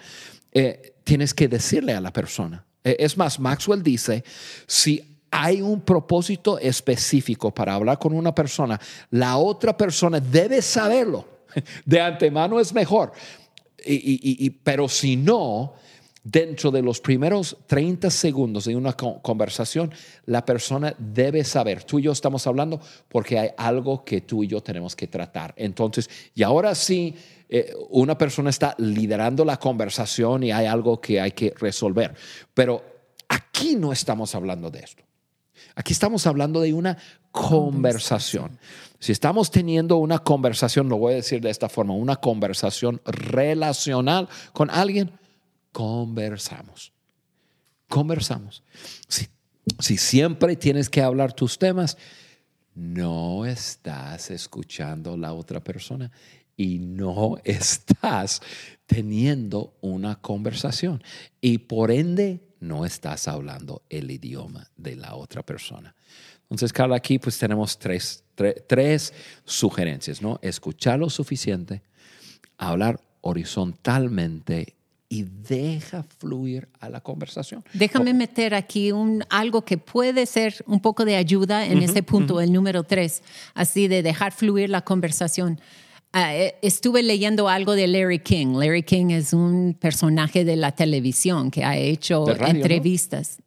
eh, 0.52 0.94
tienes 1.04 1.34
que 1.34 1.48
decirle 1.48 1.92
a 1.92 2.00
la 2.00 2.12
persona. 2.12 2.64
Eh, 2.84 2.96
es 2.98 3.16
más, 3.16 3.38
Maxwell 3.38 3.82
dice, 3.82 4.24
si 4.66 5.02
hay 5.30 5.60
un 5.60 5.80
propósito 5.80 6.58
específico 6.58 7.52
para 7.52 7.74
hablar 7.74 7.98
con 7.98 8.12
una 8.12 8.34
persona, 8.34 8.80
la 9.10 9.36
otra 9.36 9.76
persona 9.76 10.20
debe 10.20 10.62
saberlo 10.62 11.39
de 11.84 12.00
antemano 12.00 12.60
es 12.60 12.72
mejor. 12.72 13.12
Y, 13.84 14.50
pero 14.50 14.88
si 14.88 15.16
no, 15.16 15.74
dentro 16.22 16.70
de 16.70 16.82
los 16.82 17.00
primeros 17.00 17.56
30 17.66 18.10
segundos 18.10 18.66
de 18.66 18.76
una 18.76 18.92
conversación, 18.92 19.90
la 20.26 20.44
persona 20.44 20.94
debe 20.98 21.44
saber, 21.44 21.84
tú 21.84 21.98
y 21.98 22.02
yo 22.02 22.12
estamos 22.12 22.46
hablando 22.46 22.80
porque 23.08 23.38
hay 23.38 23.50
algo 23.56 24.04
que 24.04 24.20
tú 24.20 24.44
y 24.44 24.48
yo 24.48 24.62
tenemos 24.62 24.94
que 24.94 25.06
tratar. 25.06 25.54
Entonces, 25.56 26.10
y 26.34 26.42
ahora 26.42 26.74
sí, 26.74 27.14
eh, 27.48 27.74
una 27.88 28.16
persona 28.16 28.50
está 28.50 28.74
liderando 28.78 29.44
la 29.44 29.58
conversación 29.58 30.42
y 30.42 30.52
hay 30.52 30.66
algo 30.66 31.00
que 31.00 31.20
hay 31.20 31.32
que 31.32 31.54
resolver. 31.58 32.14
Pero 32.54 32.84
aquí 33.28 33.76
no 33.76 33.92
estamos 33.92 34.34
hablando 34.34 34.70
de 34.70 34.80
esto. 34.80 35.02
Aquí 35.74 35.92
estamos 35.92 36.26
hablando 36.26 36.60
de 36.60 36.72
una 36.72 36.96
conversación. 37.30 38.58
Si 39.00 39.12
estamos 39.12 39.50
teniendo 39.50 39.96
una 39.96 40.18
conversación, 40.18 40.88
lo 40.88 40.98
voy 40.98 41.14
a 41.14 41.16
decir 41.16 41.40
de 41.40 41.50
esta 41.50 41.68
forma, 41.68 41.94
una 41.94 42.16
conversación 42.16 43.00
relacional 43.04 44.28
con 44.52 44.70
alguien, 44.70 45.10
conversamos. 45.72 46.92
Conversamos. 47.88 48.62
Si, 49.08 49.26
si 49.78 49.96
siempre 49.96 50.54
tienes 50.54 50.90
que 50.90 51.02
hablar 51.02 51.32
tus 51.32 51.58
temas, 51.58 51.96
no 52.74 53.46
estás 53.46 54.30
escuchando 54.30 55.16
la 55.16 55.32
otra 55.32 55.60
persona 55.60 56.12
y 56.54 56.78
no 56.78 57.36
estás 57.44 58.42
teniendo 58.84 59.78
una 59.80 60.16
conversación. 60.16 61.02
Y 61.40 61.56
por 61.58 61.90
ende, 61.90 62.40
no 62.60 62.84
estás 62.84 63.28
hablando 63.28 63.82
el 63.88 64.10
idioma 64.10 64.70
de 64.76 64.96
la 64.96 65.14
otra 65.14 65.42
persona. 65.42 65.94
Entonces, 66.42 66.72
Carla, 66.72 66.96
aquí 66.96 67.18
pues 67.18 67.38
tenemos 67.38 67.78
tres, 67.78 68.24
tres, 68.66 69.12
sugerencias, 69.44 70.22
¿no? 70.22 70.38
Escuchar 70.42 70.98
lo 70.98 71.10
suficiente, 71.10 71.82
hablar 72.58 73.00
horizontalmente 73.20 74.74
y 75.08 75.24
deja 75.24 76.04
fluir 76.04 76.68
a 76.78 76.88
la 76.88 77.00
conversación. 77.00 77.64
Déjame 77.74 78.14
meter 78.14 78.54
aquí 78.54 78.92
un, 78.92 79.24
algo 79.28 79.64
que 79.64 79.76
puede 79.76 80.24
ser 80.24 80.54
un 80.66 80.80
poco 80.80 81.04
de 81.04 81.16
ayuda 81.16 81.66
en 81.66 81.82
ese 81.82 82.04
punto, 82.04 82.40
el 82.40 82.52
número 82.52 82.84
tres, 82.84 83.22
así 83.54 83.88
de 83.88 84.02
dejar 84.02 84.32
fluir 84.32 84.70
la 84.70 84.82
conversación. 84.82 85.60
Ah, 86.12 86.34
eh, 86.36 86.56
estuve 86.62 87.02
leyendo 87.02 87.48
algo 87.48 87.74
de 87.74 87.88
Larry 87.88 88.20
King. 88.20 88.54
Larry 88.54 88.84
King 88.84 89.10
es 89.10 89.32
un 89.32 89.76
personaje 89.78 90.44
de 90.44 90.56
la 90.56 90.72
televisión 90.72 91.50
que 91.50 91.64
ha 91.64 91.76
hecho 91.76 92.24
entrevistas. 92.46 93.38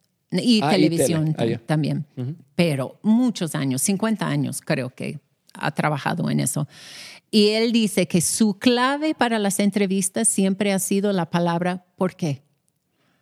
Y 0.42 0.60
ah, 0.62 0.70
televisión 0.70 1.34
ah, 1.38 1.44
también. 1.66 2.06
Pero 2.54 2.98
muchos 3.02 3.54
años, 3.54 3.82
50 3.82 4.26
años 4.26 4.60
creo 4.60 4.90
que 4.90 5.20
ha 5.54 5.70
trabajado 5.70 6.30
en 6.30 6.40
eso. 6.40 6.66
Y 7.30 7.50
él 7.50 7.72
dice 7.72 8.06
que 8.06 8.20
su 8.20 8.58
clave 8.58 9.14
para 9.14 9.38
las 9.38 9.58
entrevistas 9.58 10.28
siempre 10.28 10.72
ha 10.72 10.78
sido 10.78 11.12
la 11.12 11.30
palabra 11.30 11.84
¿por 11.96 12.14
qué? 12.16 12.42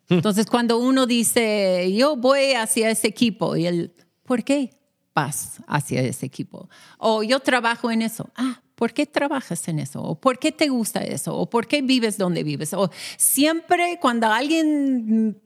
Hmm. 0.09 0.15
Entonces, 0.15 0.47
cuando 0.47 0.79
uno 0.79 1.07
dice, 1.07 1.93
yo 1.95 2.17
voy 2.17 2.53
hacia 2.53 2.91
ese 2.91 3.09
equipo, 3.09 3.57
y 3.57 3.67
él, 3.67 3.95
¿por 4.25 4.45
qué 4.45 4.71
vas 5.15 5.61
hacia 5.67 6.01
ese 6.03 6.27
equipo? 6.27 6.69
O 6.99 7.23
yo 7.23 7.41
trabajo 7.41 7.91
en 7.91 8.03
eso. 8.03 8.31
Ah, 8.35 8.63
¿por 8.75 8.93
qué 8.93 9.07
trabajas 9.07 9.69
en 9.69 9.79
eso? 9.79 10.03
¿O 10.03 10.21
por 10.21 10.39
qué 10.39 10.51
te 10.51 10.69
gusta 10.69 11.05
eso? 11.05 11.37
¿O 11.37 11.49
por 11.49 11.69
qué 11.69 11.83
vives 11.83 12.19
donde 12.19 12.43
vives? 12.43 12.75
O 12.75 12.91
siempre 13.17 13.99
cuando 14.01 14.27
alguien 14.27 15.41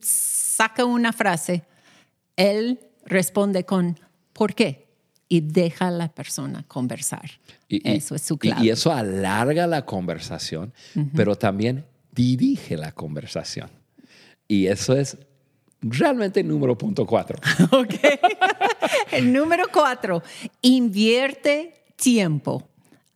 saca 0.57 0.85
una 0.85 1.12
frase, 1.12 1.64
él 2.37 2.81
responde 3.05 3.64
con 3.64 3.99
¿por 4.33 4.55
qué? 4.55 4.87
Y 5.29 5.40
deja 5.40 5.88
a 5.88 5.90
la 5.90 6.09
persona 6.09 6.64
conversar. 6.69 7.31
Y, 7.69 7.88
eso 7.88 8.14
es 8.14 8.23
su 8.23 8.38
clave. 8.38 8.64
Y 8.64 8.71
eso 8.71 8.92
alarga 8.92 9.66
la 9.66 9.85
conversación, 9.85 10.73
pero 11.14 11.37
también 11.37 11.85
dirige 12.12 12.77
la 12.77 12.92
conversación. 12.92 13.69
Y 14.47 14.66
eso 14.66 14.95
es 14.95 15.19
realmente 15.83 16.40
el 16.40 16.49
número 16.49 16.79
punto 16.79 17.05
cuatro. 17.07 17.38
Ok. 17.73 17.95
el 19.12 19.33
número 19.33 19.64
cuatro, 19.73 20.23
invierte 20.62 21.75
tiempo. 21.97 22.69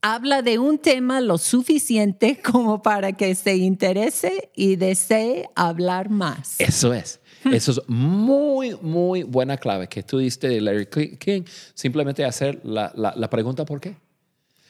Habla 0.03 0.42
de 0.42 0.59
un 0.59 0.79
tema 0.79 1.20
lo 1.20 1.38
suficiente 1.38 2.40
como 2.42 2.83
para 2.83 3.12
que 3.12 3.35
se 3.35 3.57
interese 3.57 4.50
y 4.57 4.76
desee 4.76 5.48
hablar 5.55 6.09
más. 6.09 6.57
Eso 6.59 6.92
es. 6.94 7.20
Eso 7.53 7.72
es 7.72 7.81
muy, 7.88 8.76
muy 8.83 9.22
buena 9.22 9.57
clave 9.57 9.88
que 9.88 10.03
tú 10.03 10.18
diste 10.18 10.48
de 10.48 10.61
Larry 10.61 10.87
King. 11.18 11.42
Simplemente 11.74 12.24
hacer 12.24 12.61
la, 12.64 12.92
la, 12.94 13.14
la 13.16 13.31
pregunta 13.31 13.64
¿por 13.64 13.81
qué? 13.81 13.96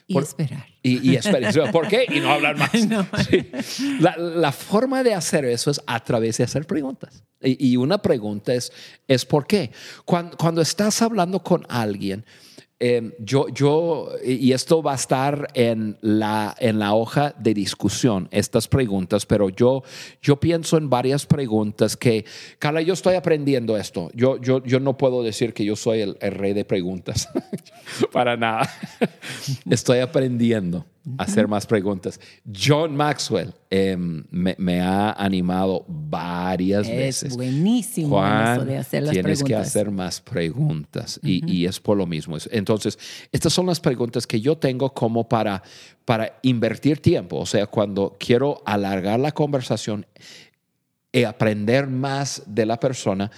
Y 0.07 0.17
esperar. 0.17 0.65
Y, 0.83 1.11
y 1.11 1.15
esperar. 1.15 1.71
¿Por 1.71 1.87
qué? 1.87 2.05
Y 2.09 2.19
no 2.19 2.31
hablar 2.31 2.57
más. 2.57 2.71
No. 2.87 3.07
Sí. 3.29 3.49
La, 3.99 4.17
la, 4.17 4.51
forma 4.51 5.03
de 5.03 5.13
hacer 5.13 5.45
eso 5.45 5.71
es 5.71 5.81
a 5.85 6.03
través 6.03 6.37
de 6.37 6.43
hacer 6.43 6.65
preguntas. 6.65 7.23
Y, 7.41 7.71
y 7.71 7.77
una 7.77 8.01
pregunta 8.01 8.53
es, 8.53 8.71
es 9.07 9.25
¿por 9.25 9.47
qué? 9.47 9.71
Cuando, 10.03 10.35
cuando 10.35 10.61
estás 10.61 11.01
hablando 11.01 11.41
con 11.41 11.65
alguien, 11.69 12.25
eh, 12.83 13.13
yo, 13.19 13.47
yo, 13.49 14.09
y 14.25 14.53
esto 14.53 14.81
va 14.81 14.93
a 14.93 14.95
estar 14.95 15.49
en 15.53 15.97
la, 16.01 16.55
en 16.59 16.79
la 16.79 16.95
hoja 16.95 17.35
de 17.37 17.53
discusión, 17.53 18.27
estas 18.31 18.67
preguntas, 18.67 19.27
pero 19.27 19.49
yo, 19.49 19.83
yo 20.19 20.39
pienso 20.39 20.77
en 20.77 20.89
varias 20.89 21.27
preguntas 21.27 21.95
que, 21.95 22.25
Carla, 22.57 22.81
yo 22.81 22.95
estoy 22.95 23.13
aprendiendo 23.13 23.77
esto. 23.77 24.09
Yo, 24.15 24.41
yo, 24.41 24.63
yo 24.63 24.79
no 24.79 24.97
puedo 24.97 25.21
decir 25.21 25.53
que 25.53 25.63
yo 25.63 25.75
soy 25.75 26.01
el, 26.01 26.15
rey 26.19 26.53
de 26.53 26.65
preguntas, 26.65 27.29
para 28.11 28.35
nada. 28.35 28.67
estoy 29.69 29.99
aprendiendo 29.99 30.83
hacer 31.17 31.47
más 31.47 31.65
preguntas. 31.65 32.19
John 32.45 32.95
Maxwell 32.95 33.53
eh, 33.69 33.95
me, 33.97 34.55
me, 34.57 34.81
ha 34.81 35.11
animado 35.13 35.83
varias 35.87 36.87
es 36.87 36.95
veces. 36.95 37.31
Es 37.31 37.37
buenísimo 37.37 38.09
Juan, 38.09 38.57
eso 38.57 38.65
de 38.65 38.77
hacer 38.77 39.03
las 39.03 39.11
tienes 39.11 39.39
preguntas. 39.39 39.47
que 39.47 39.67
hacer 39.67 39.91
más 39.91 40.21
preguntas 40.21 41.19
y, 41.23 41.43
uh 41.43 41.47
-huh. 41.47 41.51
y, 41.51 41.65
es 41.65 41.79
por 41.79 41.97
lo 41.97 42.05
mismo. 42.05 42.37
Entonces, 42.51 42.99
estas 43.31 43.51
son 43.53 43.65
las 43.65 43.79
preguntas 43.79 44.27
que 44.27 44.39
yo 44.39 44.57
tengo 44.57 44.93
como 44.93 45.27
para, 45.27 45.63
para 46.05 46.39
invertir 46.43 47.01
tiempo. 47.01 47.37
O 47.37 47.45
sea, 47.45 47.67
cuando 47.67 48.15
quiero 48.19 48.61
alargar 48.65 49.19
la 49.19 49.31
conversación 49.31 50.05
y 51.11 51.23
aprender 51.23 51.87
más 51.87 52.43
de 52.45 52.65
la 52.65 52.79
persona, 52.79 53.31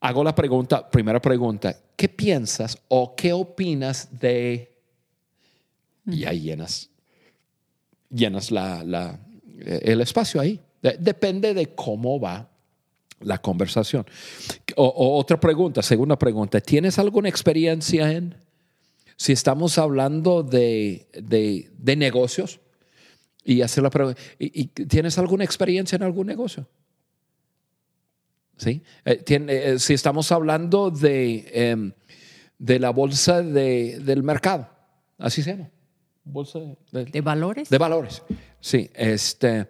hago 0.00 0.22
la 0.22 0.34
pregunta, 0.34 0.90
primera 0.90 1.20
pregunta, 1.20 1.76
¿qué 1.96 2.08
piensas 2.08 2.78
o 2.88 3.14
qué 3.16 3.32
opinas 3.32 4.08
de 4.20 4.73
y 6.06 6.24
ahí 6.24 6.40
llenas, 6.40 6.90
llenas 8.10 8.50
la, 8.50 8.84
la, 8.84 9.20
el 9.58 10.00
espacio 10.00 10.40
ahí. 10.40 10.60
Depende 10.98 11.54
de 11.54 11.74
cómo 11.74 12.20
va 12.20 12.50
la 13.20 13.38
conversación. 13.38 14.04
O, 14.76 14.84
o 14.84 15.18
otra 15.18 15.40
pregunta, 15.40 15.82
segunda 15.82 16.18
pregunta, 16.18 16.60
¿tienes 16.60 16.98
alguna 16.98 17.28
experiencia 17.28 18.12
en, 18.12 18.34
si 19.16 19.32
estamos 19.32 19.78
hablando 19.78 20.42
de, 20.42 21.08
de, 21.12 21.70
de 21.78 21.96
negocios, 21.96 22.60
y 23.44 23.60
hacer 23.60 23.82
la 23.82 23.90
pregunta, 23.90 24.20
¿y, 24.38 24.62
¿y, 24.62 24.66
tienes 24.66 25.18
alguna 25.18 25.44
experiencia 25.44 25.96
en 25.96 26.02
algún 26.02 26.26
negocio? 26.26 26.66
¿Sí? 28.56 28.82
Eh, 29.04 29.16
tiene, 29.16 29.52
eh, 29.52 29.78
si 29.78 29.94
estamos 29.94 30.32
hablando 30.32 30.90
de, 30.90 31.44
eh, 31.52 31.92
de 32.58 32.78
la 32.78 32.90
bolsa 32.90 33.42
de, 33.42 33.98
del 34.00 34.22
mercado, 34.22 34.70
así 35.18 35.42
se 35.42 35.52
llama 35.52 35.70
bolsa 36.24 36.58
de, 36.58 36.76
de, 36.92 37.04
¿De, 37.04 37.20
valores. 37.20 37.68
De 37.68 37.78
valores, 37.78 38.22
sí. 38.60 38.90
Este, 38.94 39.68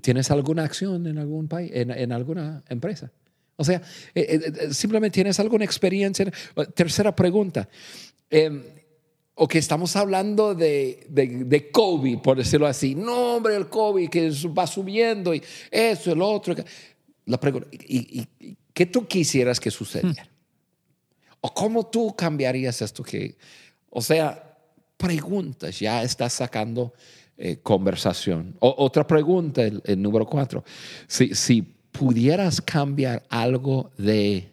¿Tienes 0.00 0.30
alguna 0.30 0.64
acción 0.64 1.06
en 1.06 1.18
algún 1.18 1.48
país, 1.48 1.70
en, 1.74 1.90
en 1.90 2.12
alguna 2.12 2.64
empresa? 2.68 3.10
O 3.56 3.64
sea, 3.64 3.80
eh, 4.14 4.52
eh, 4.60 4.74
simplemente 4.74 5.14
tienes 5.14 5.40
alguna 5.40 5.64
experiencia. 5.64 6.30
Tercera 6.74 7.14
pregunta. 7.14 7.68
Eh, 8.30 8.72
o 9.38 9.46
que 9.46 9.58
estamos 9.58 9.94
hablando 9.96 10.54
de, 10.54 11.06
de, 11.10 11.44
de, 11.44 11.70
COVID, 11.70 12.18
por 12.18 12.38
decirlo 12.38 12.66
así. 12.66 12.94
No, 12.94 13.36
hombre, 13.36 13.54
el 13.54 13.68
COVID 13.68 14.08
que 14.08 14.30
va 14.56 14.66
subiendo 14.66 15.34
y 15.34 15.42
eso, 15.70 16.12
el 16.12 16.22
otro. 16.22 16.54
La 17.26 17.38
pregunta, 17.38 17.68
¿y, 17.72 18.28
y, 18.40 18.56
qué 18.72 18.86
tú 18.86 19.06
quisieras 19.06 19.60
que 19.60 19.70
sucediera? 19.70 20.24
Hmm. 20.24 21.36
¿O 21.42 21.52
cómo 21.52 21.86
tú 21.86 22.16
cambiarías 22.16 22.80
esto 22.80 23.02
que, 23.02 23.36
o 23.90 24.00
sea, 24.00 24.45
preguntas, 24.96 25.78
ya 25.78 26.02
estás 26.02 26.32
sacando 26.34 26.92
eh, 27.36 27.58
conversación. 27.62 28.56
Otra 28.60 29.06
pregunta, 29.06 29.62
el, 29.62 30.00
número 30.00 30.26
cuatro. 30.26 30.64
Si, 31.06 31.34
si, 31.34 31.62
pudieras 31.96 32.60
cambiar 32.60 33.24
algo 33.30 33.90
de, 33.96 34.52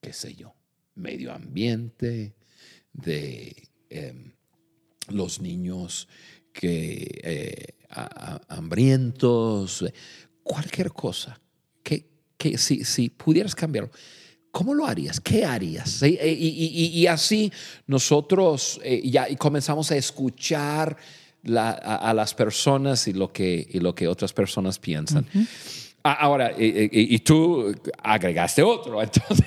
qué 0.00 0.12
sé 0.12 0.34
yo, 0.34 0.52
medio 0.96 1.32
ambiente, 1.32 2.34
de 2.92 3.68
eh, 3.88 4.32
los 5.08 5.40
niños 5.40 6.08
que 6.52 7.20
eh, 7.22 7.74
hambrientos, 8.48 9.84
cualquier 10.42 10.90
cosa, 10.90 11.40
que, 11.84 12.08
que 12.36 12.58
si, 12.58 12.84
si 12.84 13.08
pudieras 13.08 13.54
cambiarlo, 13.54 13.92
¿Cómo 14.58 14.74
lo 14.74 14.86
harías? 14.86 15.20
¿Qué 15.20 15.44
harías? 15.44 15.88
¿Sí? 15.88 16.18
Y, 16.20 16.26
y, 16.26 17.00
y, 17.00 17.06
así 17.06 17.52
nosotros 17.86 18.80
eh, 18.82 19.08
ya 19.08 19.28
comenzamos 19.36 19.92
a 19.92 19.96
escuchar 19.96 20.96
la, 21.44 21.70
a, 21.70 22.10
a, 22.10 22.12
las 22.12 22.34
personas 22.34 23.06
y 23.06 23.12
lo 23.12 23.32
que, 23.32 23.68
y 23.70 23.78
lo 23.78 23.94
que 23.94 24.08
otras 24.08 24.32
personas 24.32 24.80
piensan. 24.80 25.24
Uh 25.32 25.38
-huh. 25.38 25.46
Ahora, 26.02 26.52
y, 26.58 27.20
tú 27.20 27.72
agregaste 28.02 28.64
otro, 28.64 29.00
entonces. 29.04 29.46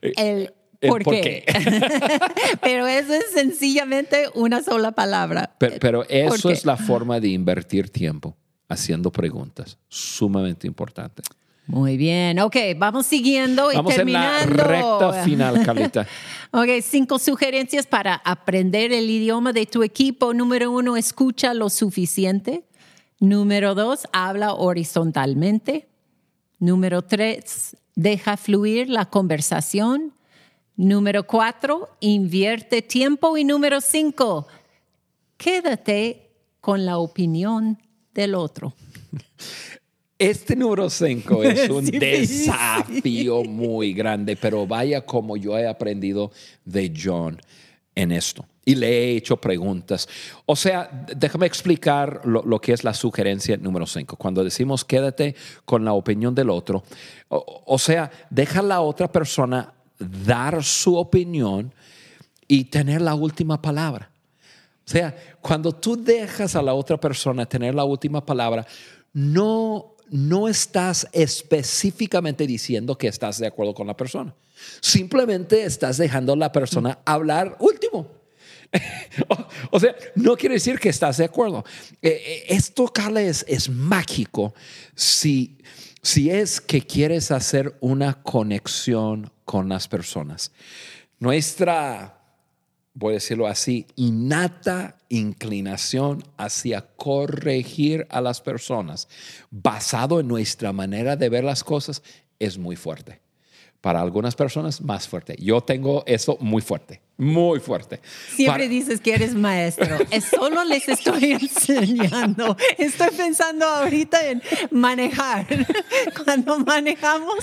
El, 0.00 0.50
el 0.80 0.88
¿por, 0.88 1.02
por, 1.02 1.12
qué? 1.12 1.44
qué? 1.46 2.20
pero 2.62 2.86
eso 2.86 3.12
es 3.12 3.32
sencillamente 3.34 4.30
una 4.34 4.62
sola 4.62 4.92
palabra. 4.92 5.56
Pero, 5.58 5.76
pero 5.78 6.08
eso 6.08 6.48
es 6.48 6.64
la 6.64 6.78
forma 6.78 7.20
de 7.20 7.28
invertir 7.28 7.90
tiempo 7.90 8.34
haciendo 8.66 9.12
preguntas, 9.12 9.76
sumamente 9.88 10.66
importante. 10.66 11.22
Muy 11.66 11.96
bien, 11.96 12.38
ok, 12.38 12.56
vamos 12.76 13.06
siguiendo 13.06 13.72
y 13.72 13.76
vamos 13.76 13.94
terminando. 13.94 14.52
En 14.52 14.56
la 14.56 14.64
recta 14.64 15.24
final, 15.24 15.64
Carlita. 15.64 16.06
ok, 16.52 16.68
cinco 16.80 17.18
sugerencias 17.18 17.86
para 17.86 18.14
aprender 18.14 18.92
el 18.92 19.10
idioma 19.10 19.52
de 19.52 19.66
tu 19.66 19.82
equipo. 19.82 20.32
Número 20.32 20.70
uno, 20.70 20.96
escucha 20.96 21.54
lo 21.54 21.68
suficiente. 21.68 22.64
Número 23.18 23.74
dos, 23.74 24.06
habla 24.12 24.54
horizontalmente. 24.54 25.88
Número 26.60 27.02
tres, 27.02 27.76
deja 27.96 28.36
fluir 28.36 28.88
la 28.88 29.06
conversación. 29.06 30.12
Número 30.76 31.26
cuatro, 31.26 31.88
invierte 31.98 32.80
tiempo. 32.80 33.36
Y 33.36 33.44
número 33.44 33.80
cinco, 33.80 34.46
quédate 35.36 36.30
con 36.60 36.86
la 36.86 36.98
opinión 36.98 37.82
del 38.14 38.36
otro. 38.36 38.74
Este 40.18 40.56
número 40.56 40.88
5 40.88 41.42
es 41.44 41.68
un 41.68 41.86
sí, 41.86 41.98
desafío 41.98 43.42
sí. 43.42 43.48
muy 43.48 43.92
grande, 43.92 44.36
pero 44.36 44.66
vaya 44.66 45.04
como 45.04 45.36
yo 45.36 45.58
he 45.58 45.66
aprendido 45.66 46.30
de 46.64 46.92
John 46.96 47.40
en 47.94 48.12
esto. 48.12 48.46
Y 48.64 48.74
le 48.74 48.88
he 48.88 49.16
hecho 49.16 49.36
preguntas. 49.36 50.08
O 50.44 50.56
sea, 50.56 50.90
déjame 51.14 51.46
explicar 51.46 52.22
lo, 52.24 52.42
lo 52.42 52.60
que 52.60 52.72
es 52.72 52.82
la 52.82 52.94
sugerencia 52.94 53.56
número 53.56 53.86
5. 53.86 54.16
Cuando 54.16 54.42
decimos 54.42 54.84
quédate 54.84 55.36
con 55.64 55.84
la 55.84 55.92
opinión 55.92 56.34
del 56.34 56.50
otro, 56.50 56.82
o, 57.28 57.62
o 57.66 57.78
sea, 57.78 58.10
deja 58.30 58.60
a 58.60 58.64
la 58.64 58.80
otra 58.80 59.12
persona 59.12 59.72
dar 59.98 60.64
su 60.64 60.96
opinión 60.96 61.72
y 62.48 62.64
tener 62.64 63.02
la 63.02 63.14
última 63.14 63.60
palabra. 63.60 64.10
O 64.86 64.90
sea, 64.90 65.16
cuando 65.40 65.72
tú 65.72 66.02
dejas 66.02 66.54
a 66.54 66.62
la 66.62 66.74
otra 66.74 66.96
persona 66.96 67.46
tener 67.46 67.74
la 67.74 67.84
última 67.84 68.24
palabra, 68.24 68.66
no 69.12 69.95
no 70.10 70.48
estás 70.48 71.08
específicamente 71.12 72.46
diciendo 72.46 72.96
que 72.96 73.08
estás 73.08 73.38
de 73.38 73.46
acuerdo 73.46 73.74
con 73.74 73.86
la 73.86 73.96
persona. 73.96 74.34
Simplemente 74.80 75.64
estás 75.64 75.98
dejando 75.98 76.32
a 76.32 76.36
la 76.36 76.52
persona 76.52 76.98
hablar 77.04 77.56
último. 77.60 78.10
o, 79.70 79.80
sea, 79.80 79.94
no 80.14 80.36
quiere 80.36 80.54
decir 80.54 80.78
que 80.78 80.88
estás 80.88 81.18
de 81.18 81.24
acuerdo. 81.24 81.64
Eh, 82.02 82.44
esto, 82.48 82.86
Carla, 82.88 83.22
es, 83.22 83.44
es 83.48 83.68
mágico 83.68 84.54
si, 84.94 85.58
si 86.02 86.30
es 86.30 86.60
que 86.60 86.82
quieres 86.82 87.30
hacer 87.30 87.76
una 87.80 88.22
conexión 88.22 89.30
con 89.44 89.68
las 89.68 89.88
personas. 89.88 90.52
Nuestra 91.18 92.15
voy 92.96 93.12
a 93.12 93.14
decirlo 93.16 93.46
así, 93.46 93.86
innata 93.94 94.96
inclinación 95.10 96.24
hacia 96.38 96.80
corregir 96.96 98.06
a 98.08 98.22
las 98.22 98.40
personas, 98.40 99.06
basado 99.50 100.18
en 100.18 100.28
nuestra 100.28 100.72
manera 100.72 101.14
de 101.14 101.28
ver 101.28 101.44
las 101.44 101.62
cosas, 101.62 102.02
es 102.38 102.56
muy 102.56 102.74
fuerte. 102.74 103.20
Para 103.82 104.00
algunas 104.00 104.34
personas, 104.34 104.80
más 104.80 105.06
fuerte. 105.06 105.36
Yo 105.38 105.60
tengo 105.60 106.04
eso 106.06 106.38
muy 106.40 106.62
fuerte. 106.62 107.02
Muy 107.18 107.60
fuerte. 107.60 108.00
Siempre 108.34 108.64
Para- 108.64 108.68
dices 108.68 109.00
que 109.00 109.14
eres 109.14 109.34
maestro. 109.34 109.96
Es 110.10 110.24
solo 110.24 110.64
les 110.64 110.88
estoy 110.88 111.32
enseñando. 111.32 112.56
Estoy 112.78 113.08
pensando 113.16 113.64
ahorita 113.66 114.26
en 114.28 114.42
manejar. 114.70 115.46
Cuando 116.24 116.58
manejamos, 116.58 117.36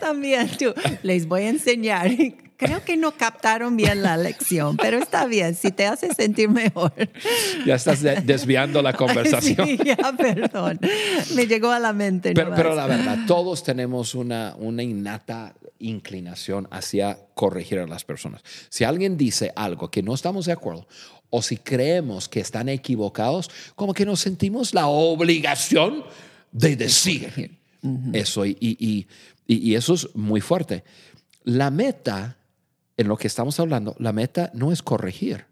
también 0.00 0.48
tú, 0.58 0.72
les 1.02 1.26
voy 1.26 1.42
a 1.42 1.48
enseñar. 1.48 2.10
Creo 2.56 2.84
que 2.84 2.96
no 2.96 3.10
captaron 3.16 3.76
bien 3.76 4.02
la 4.02 4.16
lección, 4.16 4.76
pero 4.76 4.98
está 4.98 5.26
bien, 5.26 5.56
si 5.56 5.72
te 5.72 5.86
hace 5.86 6.14
sentir 6.14 6.48
mejor. 6.48 6.92
Ya 7.66 7.74
estás 7.74 8.00
de- 8.00 8.20
desviando 8.20 8.80
la 8.80 8.92
conversación. 8.92 9.66
Sí, 9.66 9.76
ya, 9.84 9.96
perdón. 10.16 10.78
Me 11.34 11.48
llegó 11.48 11.72
a 11.72 11.80
la 11.80 11.92
mente. 11.92 12.32
Pero, 12.32 12.50
nomás. 12.50 12.56
pero 12.62 12.74
la 12.76 12.86
verdad, 12.86 13.18
todos 13.26 13.64
tenemos 13.64 14.14
una, 14.14 14.54
una 14.56 14.84
innata 14.84 15.52
inclinación 15.80 16.68
hacia 16.70 17.18
corregir 17.34 17.78
a 17.80 17.86
las 17.86 18.04
personas. 18.04 18.42
Si 18.68 18.84
alguien 18.84 19.16
dice 19.16 19.52
algo 19.56 19.90
que 19.90 20.02
no 20.02 20.14
estamos 20.14 20.46
de 20.46 20.52
acuerdo 20.52 20.86
o 21.30 21.42
si 21.42 21.56
creemos 21.56 22.28
que 22.28 22.40
están 22.40 22.68
equivocados, 22.68 23.50
como 23.74 23.92
que 23.92 24.06
nos 24.06 24.20
sentimos 24.20 24.72
la 24.72 24.86
obligación 24.86 26.04
de 26.52 26.76
decir 26.76 27.58
eso. 28.12 28.46
Y, 28.46 28.56
y- 28.60 29.06
y- 29.46 29.70
y- 29.70 29.74
eso 29.74 29.94
es 29.94 30.14
muy 30.14 30.40
fuerte. 30.40 30.84
La 31.42 31.70
meta, 31.70 32.36
en 32.96 33.08
lo 33.08 33.16
que 33.16 33.26
estamos 33.26 33.58
hablando, 33.60 33.96
la 33.98 34.12
meta 34.12 34.50
no 34.54 34.70
es 34.72 34.80
corregir, 34.82 35.44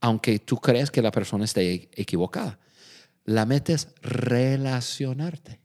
aunque 0.00 0.38
tú 0.38 0.58
crees 0.58 0.90
que 0.90 1.02
la 1.02 1.10
persona 1.10 1.44
esté 1.46 1.88
equivocada. 1.94 2.58
La 3.24 3.46
meta 3.46 3.72
es 3.72 3.88
relacionarte 4.02 5.58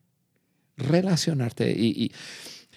relacionarte. 0.76 1.70
Y 1.72 2.12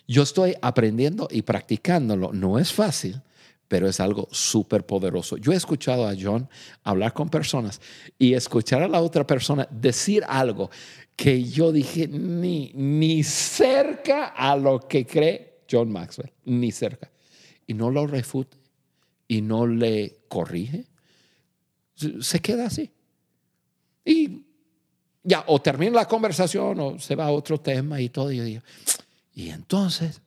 yo 0.07 0.23
estoy 0.23 0.55
aprendiendo 0.63 1.29
y 1.31 1.43
practicándolo. 1.43 2.33
No 2.33 2.59
es 2.59 2.73
fácil, 2.73 3.21
pero 3.69 3.89
es 3.89 4.01
algo 4.01 4.29
súper 4.31 4.85
poderoso. 4.87 5.37
Yo 5.37 5.53
he 5.53 5.57
escuchado 5.57 6.07
a 6.07 6.15
John 6.21 6.49
hablar 6.85 7.13
con 7.13 7.29
personas 7.29 7.81
y 8.19 8.35
escuchar 8.35 8.83
a 8.83 8.89
la 8.89 9.01
otra 9.01 9.27
persona 9.27 9.67
decir 9.71 10.25
algo 10.29 10.71
que 11.17 11.43
yo 11.45 11.73
dije 11.73 12.07
ni, 12.09 12.73
ni 12.75 13.25
cerca 13.25 14.27
a 14.27 14.55
lo 14.57 14.81
que 14.81 15.07
cree 15.07 15.61
John 15.71 15.91
Maxwell, 15.91 16.31
ni 16.45 16.71
cerca. 16.71 17.11
Y 17.67 17.75
no 17.75 17.91
lo 17.91 18.07
refute 18.07 18.57
y 19.27 19.43
no 19.43 19.67
le 19.67 20.21
corrige. 20.29 20.85
Se- 22.21 22.41
queda 22.41 22.67
así. 22.67 22.91
Y 24.05 24.43
ya, 25.25 25.43
o 25.49 25.61
termina 25.61 25.93
la 25.93 26.07
conversación 26.07 26.79
o 26.79 26.99
se 27.01 27.17
va 27.17 27.27
a 27.27 27.31
otro 27.33 27.59
tema 27.59 28.01
y 28.01 28.11
todo. 28.11 28.31
Y, 28.31 28.55
yo 28.55 28.61
y 29.37 29.51
entonces, 29.51 30.21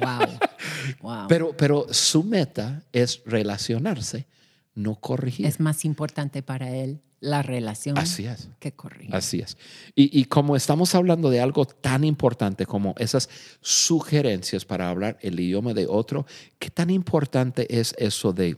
Wow. 0.00 0.38
Wow. 1.02 1.26
pero, 1.28 1.56
pero 1.56 1.86
su 1.92 2.24
meta 2.24 2.82
es 2.92 3.22
relacionarse, 3.26 4.26
no 4.74 4.96
corregir. 4.96 5.46
es 5.46 5.60
más 5.60 5.84
importante 5.84 6.42
para 6.42 6.74
él 6.74 7.00
la 7.20 7.42
relación 7.42 7.96
Así 7.98 8.26
es. 8.26 8.48
que 8.60 8.72
corregir. 8.72 9.14
Así 9.14 9.40
es. 9.40 9.56
Y, 9.94 10.18
y 10.20 10.24
como 10.26 10.54
estamos 10.56 10.94
hablando 10.94 11.30
de 11.30 11.40
algo 11.40 11.64
tan 11.66 12.04
importante 12.04 12.66
como 12.66 12.94
esas 12.98 13.28
sugerencias 13.60 14.64
para 14.64 14.88
hablar 14.90 15.18
el 15.22 15.38
idioma 15.40 15.72
de 15.74 15.86
otro, 15.88 16.26
¿qué 16.58 16.70
tan 16.70 16.90
importante 16.90 17.78
es 17.78 17.94
eso 17.98 18.32
de, 18.32 18.56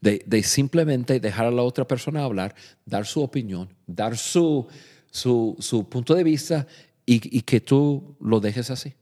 de, 0.00 0.22
de 0.26 0.42
simplemente 0.42 1.20
dejar 1.20 1.46
a 1.46 1.50
la 1.50 1.62
otra 1.62 1.86
persona 1.86 2.24
hablar, 2.24 2.54
dar 2.86 3.06
su 3.06 3.22
opinión, 3.22 3.68
dar 3.86 4.16
su, 4.16 4.66
su, 5.10 5.56
su 5.60 5.88
punto 5.88 6.14
de 6.14 6.24
vista 6.24 6.66
y, 7.06 7.36
y 7.36 7.42
que 7.42 7.60
tú 7.60 8.16
lo 8.20 8.40
dejes 8.40 8.70
así? 8.70 8.94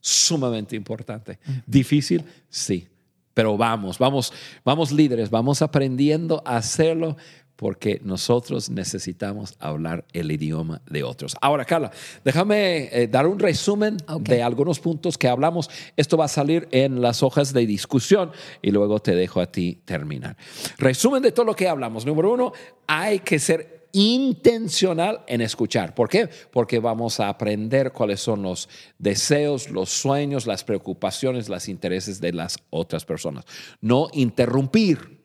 Sumamente 0.00 0.76
importante. 0.76 1.38
Difícil, 1.66 2.24
sí. 2.48 2.88
Pero 3.32 3.56
vamos, 3.56 3.98
vamos, 3.98 4.32
vamos 4.64 4.92
líderes, 4.92 5.28
vamos 5.28 5.60
aprendiendo 5.60 6.42
a 6.44 6.56
hacerlo 6.56 7.16
porque 7.56 8.00
nosotros 8.02 8.68
necesitamos 8.68 9.54
hablar 9.60 10.04
el 10.12 10.30
idioma 10.30 10.82
de 10.90 11.04
otros. 11.04 11.36
Ahora, 11.40 11.64
Carla, 11.64 11.90
déjame 12.24 12.88
eh, 12.92 13.06
dar 13.06 13.26
un 13.26 13.38
resumen 13.38 13.96
de 14.20 14.42
algunos 14.42 14.80
puntos 14.80 15.16
que 15.16 15.28
hablamos. 15.28 15.70
Esto 15.96 16.16
va 16.16 16.24
a 16.24 16.28
salir 16.28 16.68
en 16.72 17.00
las 17.00 17.22
hojas 17.22 17.52
de 17.52 17.64
discusión 17.66 18.32
y 18.60 18.70
luego 18.70 18.98
te 19.00 19.14
dejo 19.14 19.40
a 19.40 19.46
ti 19.46 19.80
terminar. 19.84 20.36
Resumen 20.78 21.22
de 21.22 21.32
todo 21.32 21.46
lo 21.46 21.54
que 21.54 21.68
hablamos. 21.68 22.04
Número 22.04 22.32
uno, 22.32 22.52
hay 22.86 23.20
que 23.20 23.38
ser 23.38 23.83
intencional 23.94 25.22
en 25.28 25.40
escuchar. 25.40 25.94
¿Por 25.94 26.08
qué? 26.08 26.28
Porque 26.50 26.80
vamos 26.80 27.20
a 27.20 27.28
aprender 27.28 27.92
cuáles 27.92 28.20
son 28.20 28.42
los 28.42 28.68
deseos, 28.98 29.70
los 29.70 29.88
sueños, 29.88 30.46
las 30.46 30.64
preocupaciones, 30.64 31.48
los 31.48 31.68
intereses 31.68 32.20
de 32.20 32.32
las 32.32 32.58
otras 32.70 33.04
personas. 33.04 33.44
No 33.80 34.08
interrumpir. 34.12 35.22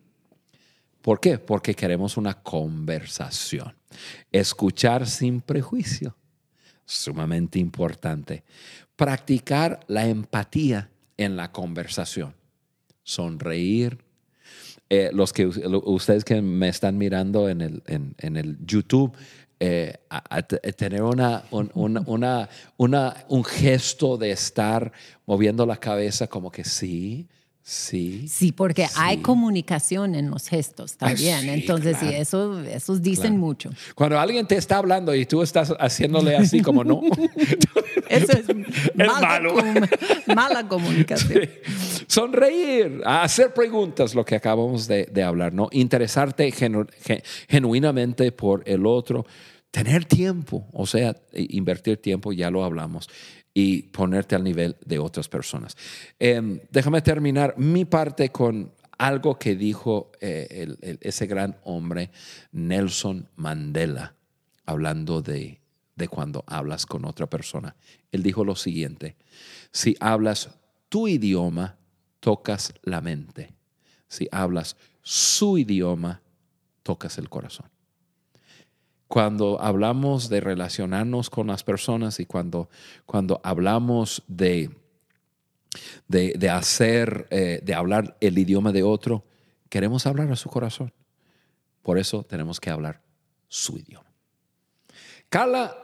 ¿Por 1.01 1.19
qué? 1.19 1.39
Porque 1.39 1.73
queremos 1.73 2.15
una 2.15 2.35
conversación. 2.43 3.75
Escuchar 4.31 5.07
sin 5.07 5.41
prejuicio. 5.41 6.15
Sumamente 6.85 7.57
importante. 7.57 8.43
Practicar 8.95 9.79
la 9.87 10.05
empatía 10.05 10.91
en 11.17 11.35
la 11.35 11.51
conversación. 11.51 12.35
Sonreír, 13.01 13.97
eh, 14.89 15.09
los 15.13 15.33
que 15.33 15.45
ustedes 15.47 16.23
que 16.23 16.41
me 16.41 16.67
están 16.69 16.97
mirando 16.97 17.47
en 17.49 17.61
el, 17.61 17.83
en, 17.87 18.15
en 18.17 18.37
el 18.37 18.57
YouTube, 18.65 19.13
eh, 19.59 19.93
te- 20.47 20.57
tener 20.73 21.03
una, 21.03 21.43
un, 21.51 21.69
una- 21.73 22.01
una- 22.07 22.49
una- 22.77 23.15
un 23.27 23.43
gesto 23.43 24.17
de 24.17 24.31
estar 24.31 24.91
moviendo 25.25 25.65
la 25.65 25.77
cabeza 25.77 26.27
como 26.27 26.49
que 26.51 26.63
sí, 26.63 27.27
sí. 27.69 28.27
Sí, 28.27 28.51
porque 28.51 28.87
hay 28.95 29.17
comunicación 29.17 30.15
en 30.15 30.31
los 30.31 30.47
gestos 30.47 30.93
Ay, 30.99 31.13
también. 31.15 31.41
sí, 31.41 31.49
Entonces, 31.49 31.97
sí, 31.99 32.05
claro. 32.07 32.17
eso, 32.21 32.59
esos 32.61 33.01
dicen 33.01 33.23
Claro. 33.33 33.37
mucho. 33.37 33.69
Cuando 33.95 34.19
alguien 34.19 34.47
te 34.47 34.55
está 34.55 34.77
hablando 34.77 35.13
y 35.13 35.25
tú 35.25 35.41
estás 35.43 35.73
haciéndole 35.79 36.35
así 36.35 36.61
como 36.61 36.83
no, 36.83 37.01
Eso 38.09 38.31
es, 38.33 38.47
mala, 38.95 39.19
malo. 39.21 39.53
com- 39.53 40.35
mala 40.35 40.67
comunicación. 40.67 41.47
sonreír, 42.07 43.01
hacer 43.05 43.53
preguntas, 43.53 44.15
lo 44.15 44.25
que 44.25 44.35
acabamos 44.35 44.87
de, 44.87 45.05
de 45.11 45.23
hablar, 45.23 45.53
¿no? 45.53 45.69
Interesarte 45.71 46.51
genu- 46.51 46.89
ge- 47.03 47.23
genuinamente 47.47 48.31
por 48.31 48.63
el 48.65 48.85
otro, 48.85 49.25
tener 49.71 50.05
tiempo, 50.05 50.65
o 50.73 50.87
sea, 50.87 51.15
invertir 51.33 51.97
tiempo, 52.01 52.33
ya 52.33 52.49
lo 52.49 52.63
hablamos, 52.63 53.07
y 53.59 53.81
ponerte 53.81 54.35
al 54.35 54.43
nivel 54.45 54.77
de 54.85 54.99
otras 54.99 55.27
personas. 55.27 55.75
Em, 56.17 56.61
déjame 56.71 57.01
terminar 57.01 57.55
mi 57.57 57.83
parte 57.83 58.29
con 58.29 58.71
algo 58.97 59.37
que 59.37 59.55
dijo 59.55 60.13
eh, 60.21 60.97
ese 61.01 61.27
gran 61.27 61.57
hombre, 61.65 62.09
Nelson 62.53 63.27
Mandela, 63.35 64.15
hablando 64.65 65.21
de, 65.21 65.59
de 65.95 66.07
cuando 66.07 66.45
hablas 66.47 66.85
con 66.85 67.03
otra 67.03 67.27
persona. 67.27 67.75
Él 68.13 68.23
dijo 68.23 68.45
lo 68.45 68.55
siguiente, 68.55 69.17
si 69.73 69.97
hablas 69.99 70.51
tu 70.87 71.09
idioma, 71.09 71.77
tocas 72.21 72.73
la 72.83 73.01
mente. 73.01 73.53
Si 74.07 74.29
hablas 74.31 74.77
su 75.01 75.57
idioma, 75.57 76.21
tocas 76.83 77.17
el 77.17 77.27
corazón. 77.27 77.69
Cuando 79.09 79.59
hablamos 79.59 80.29
de 80.29 80.39
relacionarnos 80.39 81.29
con 81.31 81.47
las 81.47 81.63
personas 81.63 82.19
y 82.19 82.25
cuando, 82.27 82.69
cuando 83.07 83.41
hablamos 83.43 84.21
de, 84.27 84.69
de, 86.07 86.35
de 86.37 86.49
hacer, 86.51 87.27
eh, 87.31 87.59
de 87.63 87.73
hablar 87.73 88.15
el 88.21 88.37
idioma 88.37 88.71
de 88.71 88.83
otro, 88.83 89.25
queremos 89.67 90.05
hablar 90.05 90.31
a 90.31 90.35
su 90.35 90.47
corazón. 90.49 90.93
Por 91.81 91.97
eso 91.97 92.23
tenemos 92.23 92.59
que 92.59 92.69
hablar 92.69 93.01
su 93.47 93.79
idioma. 93.79 94.05
Carla, 95.27 95.75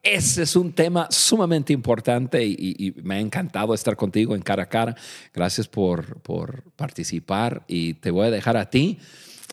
ese 0.00 0.44
es 0.44 0.54
un 0.54 0.72
tema 0.72 1.08
sumamente 1.10 1.72
importante 1.72 2.44
y, 2.44 2.54
y- 2.56 2.92
me 3.02 3.16
ha 3.16 3.20
encantado 3.20 3.74
estar 3.74 3.96
contigo 3.96 4.36
en 4.36 4.42
cara 4.42 4.62
a 4.62 4.68
cara. 4.68 4.94
Gracias 5.34 5.66
por, 5.66 6.20
por 6.20 6.62
participar 6.76 7.64
y 7.66 7.94
te 7.94 8.12
voy 8.12 8.28
a 8.28 8.30
dejar 8.30 8.56
a 8.56 8.70
ti 8.70 8.98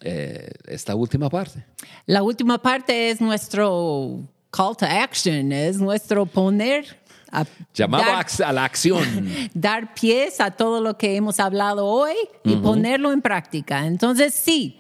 eh, 0.02 0.52
esta 0.68 0.96
última 0.96 1.30
parte. 1.30 1.66
La 2.06 2.24
última 2.24 2.58
parte 2.62 3.10
es 3.10 3.22
nuestro 3.22 4.22
call 4.52 4.76
to 4.78 4.86
action, 4.86 5.52
es 5.52 5.78
nuestro 5.78 6.26
poner 6.26 7.00
a 7.32 7.46
Llamado 7.74 8.06
dar, 8.06 8.26
a 8.46 8.54
la 8.54 8.64
acción. 8.64 9.04
dar 9.54 9.94
pies 9.94 10.40
a 10.40 10.52
todo 10.52 10.82
lo 10.82 10.98
que 10.98 11.16
hemos 11.16 11.40
hablado 11.40 11.86
hoy 11.86 12.16
y 12.44 12.56
ponerlo 12.56 13.12
en 13.12 13.22
práctica. 13.22 13.86
Entonces, 13.86 14.34
sí, 14.34 14.80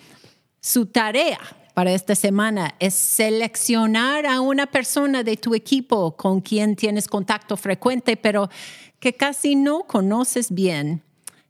su 0.61 0.85
tarea 0.85 1.39
para 1.73 1.91
esta 1.91 2.15
semana 2.15 2.73
es 2.79 2.93
seleccionar 2.93 4.25
a 4.25 4.41
una 4.41 4.65
persona 4.65 5.23
de 5.23 5.37
tu 5.37 5.53
equipo 5.53 6.15
con 6.15 6.41
quien 6.41 6.75
tienes 6.75 7.07
contacto 7.07 7.55
frecuente, 7.57 8.17
pero 8.17 8.49
que 8.99 9.13
casi 9.13 9.55
no 9.55 9.83
conoces 9.83 10.51
bien. 10.51 11.03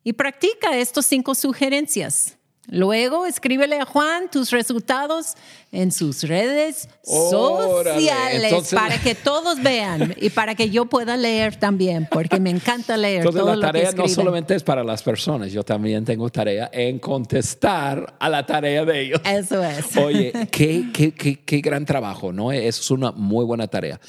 Y 0.04 0.14
practica 0.14 0.78
estas 0.78 1.06
cinco 1.06 1.36
sugerencias. 1.36 2.37
Luego, 2.70 3.26
escríbele 3.26 3.80
a 3.80 3.86
Juan 3.86 4.30
tus 4.30 4.52
resultados 4.52 5.36
en 5.72 5.92
sus 5.94 6.24
redes 6.24 6.90
Órale, 7.06 7.94
sociales 7.94 8.44
entonces- 8.44 8.74
para 8.78 9.02
que 9.02 9.16
todos 9.16 9.64
vean 9.64 10.14
y 10.20 10.30
para 10.30 10.54
que 10.54 10.70
yo 10.70 10.86
pueda 10.86 11.16
leer 11.16 11.56
también, 11.56 12.08
porque 12.12 12.40
me 12.42 12.50
encanta 12.50 12.98
leer 12.98 13.20
Entonces 13.20 13.40
todo 13.42 13.50
la 13.52 13.56
lo 13.56 13.62
que 13.62 13.68
tarea 13.68 13.92
no 13.94 14.08
solamente 14.10 14.54
es 14.56 14.64
para 14.64 14.84
las 14.84 15.02
personas, 15.02 15.52
yo 15.54 15.64
también 15.64 16.04
tengo 16.04 16.30
tarea 16.30 16.70
en 16.74 17.00
contestar 17.00 18.16
a 18.20 18.30
la 18.30 18.46
tarea 18.46 18.84
de 18.84 19.00
ellos. 19.02 19.22
Eso 19.24 19.64
es. 19.64 19.96
Oye, 19.96 20.34
qué, 20.52 20.88
qué, 20.94 21.14
qué, 21.14 21.40
qué 21.40 21.62
gran 21.62 21.86
trabajo, 21.86 22.34
¿no? 22.34 22.52
Es 22.52 22.92
una 22.92 23.12
muy 23.14 23.46
buena 23.46 23.68
tarea. 23.68 24.00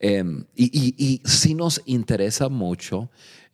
Eh, 0.00 0.24
y, 0.56 0.64
y, 0.64 0.94
y 0.98 1.20
sí 1.28 1.54
nos 1.54 1.80
interesa 1.84 2.48
mucho 2.48 3.10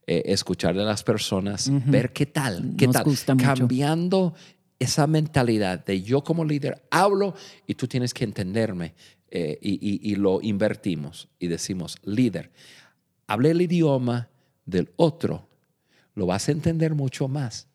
eh, 0.07 0.23
escuchar 0.27 0.75
de 0.77 0.85
las 0.85 1.03
personas, 1.03 1.71
ver 1.87 2.13
qué 2.13 2.27
tal, 2.27 2.75
qué 2.79 2.87
Nos 2.87 2.95
tal, 2.95 3.05
gusta 3.05 3.35
mucho. 3.35 3.47
cambiando 3.47 4.35
esa 4.79 5.07
mentalidad 5.07 5.85
de 5.85 6.03
yo 6.03 6.23
como 6.23 6.45
líder 6.45 6.83
hablo 6.91 7.35
y 7.67 7.75
tú 7.75 7.87
tienes 7.89 8.13
que 8.15 8.25
entenderme 8.25 8.95
eh, 9.31 9.59
y, 9.61 9.73
y- 9.75 10.13
y 10.13 10.15
lo 10.17 10.41
invertimos 10.43 11.29
y 11.39 11.49
decimos, 11.49 11.97
líder, 12.05 12.53
hable 13.27 13.51
el 13.51 13.61
idioma 13.63 14.29
del 14.65 14.91
otro, 14.97 15.49
lo 16.15 16.27
vas 16.27 16.49
a 16.49 16.53
entender 16.53 16.95
mucho 16.95 17.27
más 17.27 17.67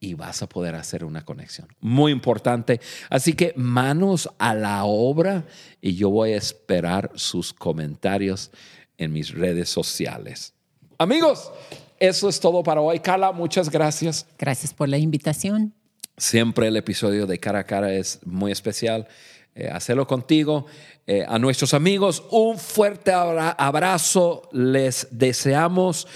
y 0.00 0.14
vas 0.14 0.42
a 0.42 0.48
poder 0.48 0.74
hacer 0.74 1.02
una 1.04 1.24
conexión. 1.24 1.66
Muy 1.80 2.12
importante. 2.12 2.80
Así 3.10 3.32
que 3.32 3.52
manos 3.56 4.28
a 4.38 4.54
la 4.54 4.84
obra 4.84 5.46
y 5.80 5.94
yo 5.94 6.10
voy 6.10 6.32
a 6.32 6.36
esperar 6.36 7.10
sus 7.14 7.52
comentarios 7.52 8.50
en 8.98 9.12
mis 9.12 9.30
redes 9.32 9.68
sociales. 9.70 10.52
Amigos, 10.98 11.50
eso 11.98 12.28
es 12.28 12.40
todo 12.40 12.62
para 12.62 12.80
hoy. 12.80 13.00
Carla, 13.00 13.32
muchas 13.32 13.70
gracias. 13.70 14.26
Gracias 14.38 14.72
por 14.74 14.88
la 14.88 14.98
invitación. 14.98 15.74
Siempre 16.16 16.68
el 16.68 16.76
episodio 16.76 17.26
de 17.26 17.38
cara 17.38 17.60
a 17.60 17.64
cara 17.64 17.92
es 17.92 18.20
muy 18.24 18.52
especial. 18.52 19.08
Eh, 19.56 19.68
hacerlo 19.68 20.06
contigo. 20.06 20.66
Eh, 21.06 21.24
a 21.28 21.38
nuestros 21.38 21.74
amigos, 21.74 22.24
un 22.30 22.58
fuerte 22.58 23.12
abra- 23.12 23.50
abrazo. 23.50 24.48
Les 24.52 25.06
deseamos 25.10 26.06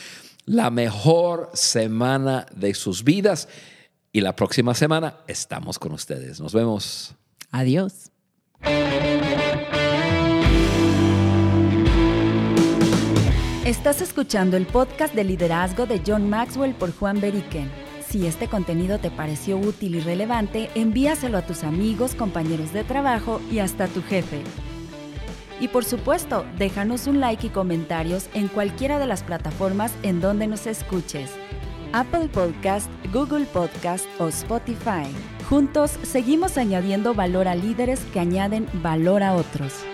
la 0.44 0.70
mejor 0.70 1.50
semana 1.54 2.46
de 2.54 2.74
sus 2.74 3.04
vidas. 3.04 3.48
Y 4.12 4.20
la 4.22 4.34
próxima 4.34 4.74
semana 4.74 5.18
estamos 5.28 5.78
con 5.78 5.92
ustedes. 5.92 6.40
Nos 6.40 6.52
vemos. 6.52 7.14
Adiós. 7.50 8.10
Estás 13.68 14.00
escuchando 14.00 14.56
el 14.56 14.64
podcast 14.64 15.14
de 15.14 15.24
liderazgo 15.24 15.84
de 15.84 16.00
John 16.06 16.30
Maxwell 16.30 16.72
por 16.72 16.90
Juan 16.96 17.20
Beriken. 17.20 17.70
Si 18.08 18.26
este 18.26 18.48
contenido 18.48 18.98
te 18.98 19.10
pareció 19.10 19.58
útil 19.58 19.96
y 19.96 20.00
relevante, 20.00 20.70
envíaselo 20.74 21.36
a 21.36 21.42
tus 21.42 21.64
amigos, 21.64 22.14
compañeros 22.14 22.72
de 22.72 22.82
trabajo 22.82 23.42
y 23.50 23.58
hasta 23.58 23.86
tu 23.86 24.02
jefe. 24.02 24.40
Y 25.60 25.68
por 25.68 25.84
supuesto, 25.84 26.46
déjanos 26.56 27.06
un 27.06 27.20
like 27.20 27.48
y 27.48 27.50
comentarios 27.50 28.30
en 28.32 28.48
cualquiera 28.48 28.98
de 28.98 29.06
las 29.06 29.22
plataformas 29.22 29.92
en 30.02 30.22
donde 30.22 30.46
nos 30.46 30.66
escuches. 30.66 31.30
Apple 31.92 32.30
Podcast, 32.32 32.88
Google 33.12 33.44
Podcast 33.44 34.06
o 34.18 34.28
Spotify. 34.28 35.04
Juntos 35.46 35.98
seguimos 36.04 36.56
añadiendo 36.56 37.12
valor 37.12 37.46
a 37.46 37.54
líderes 37.54 38.00
que 38.14 38.20
añaden 38.20 38.66
valor 38.82 39.22
a 39.22 39.34
otros. 39.34 39.84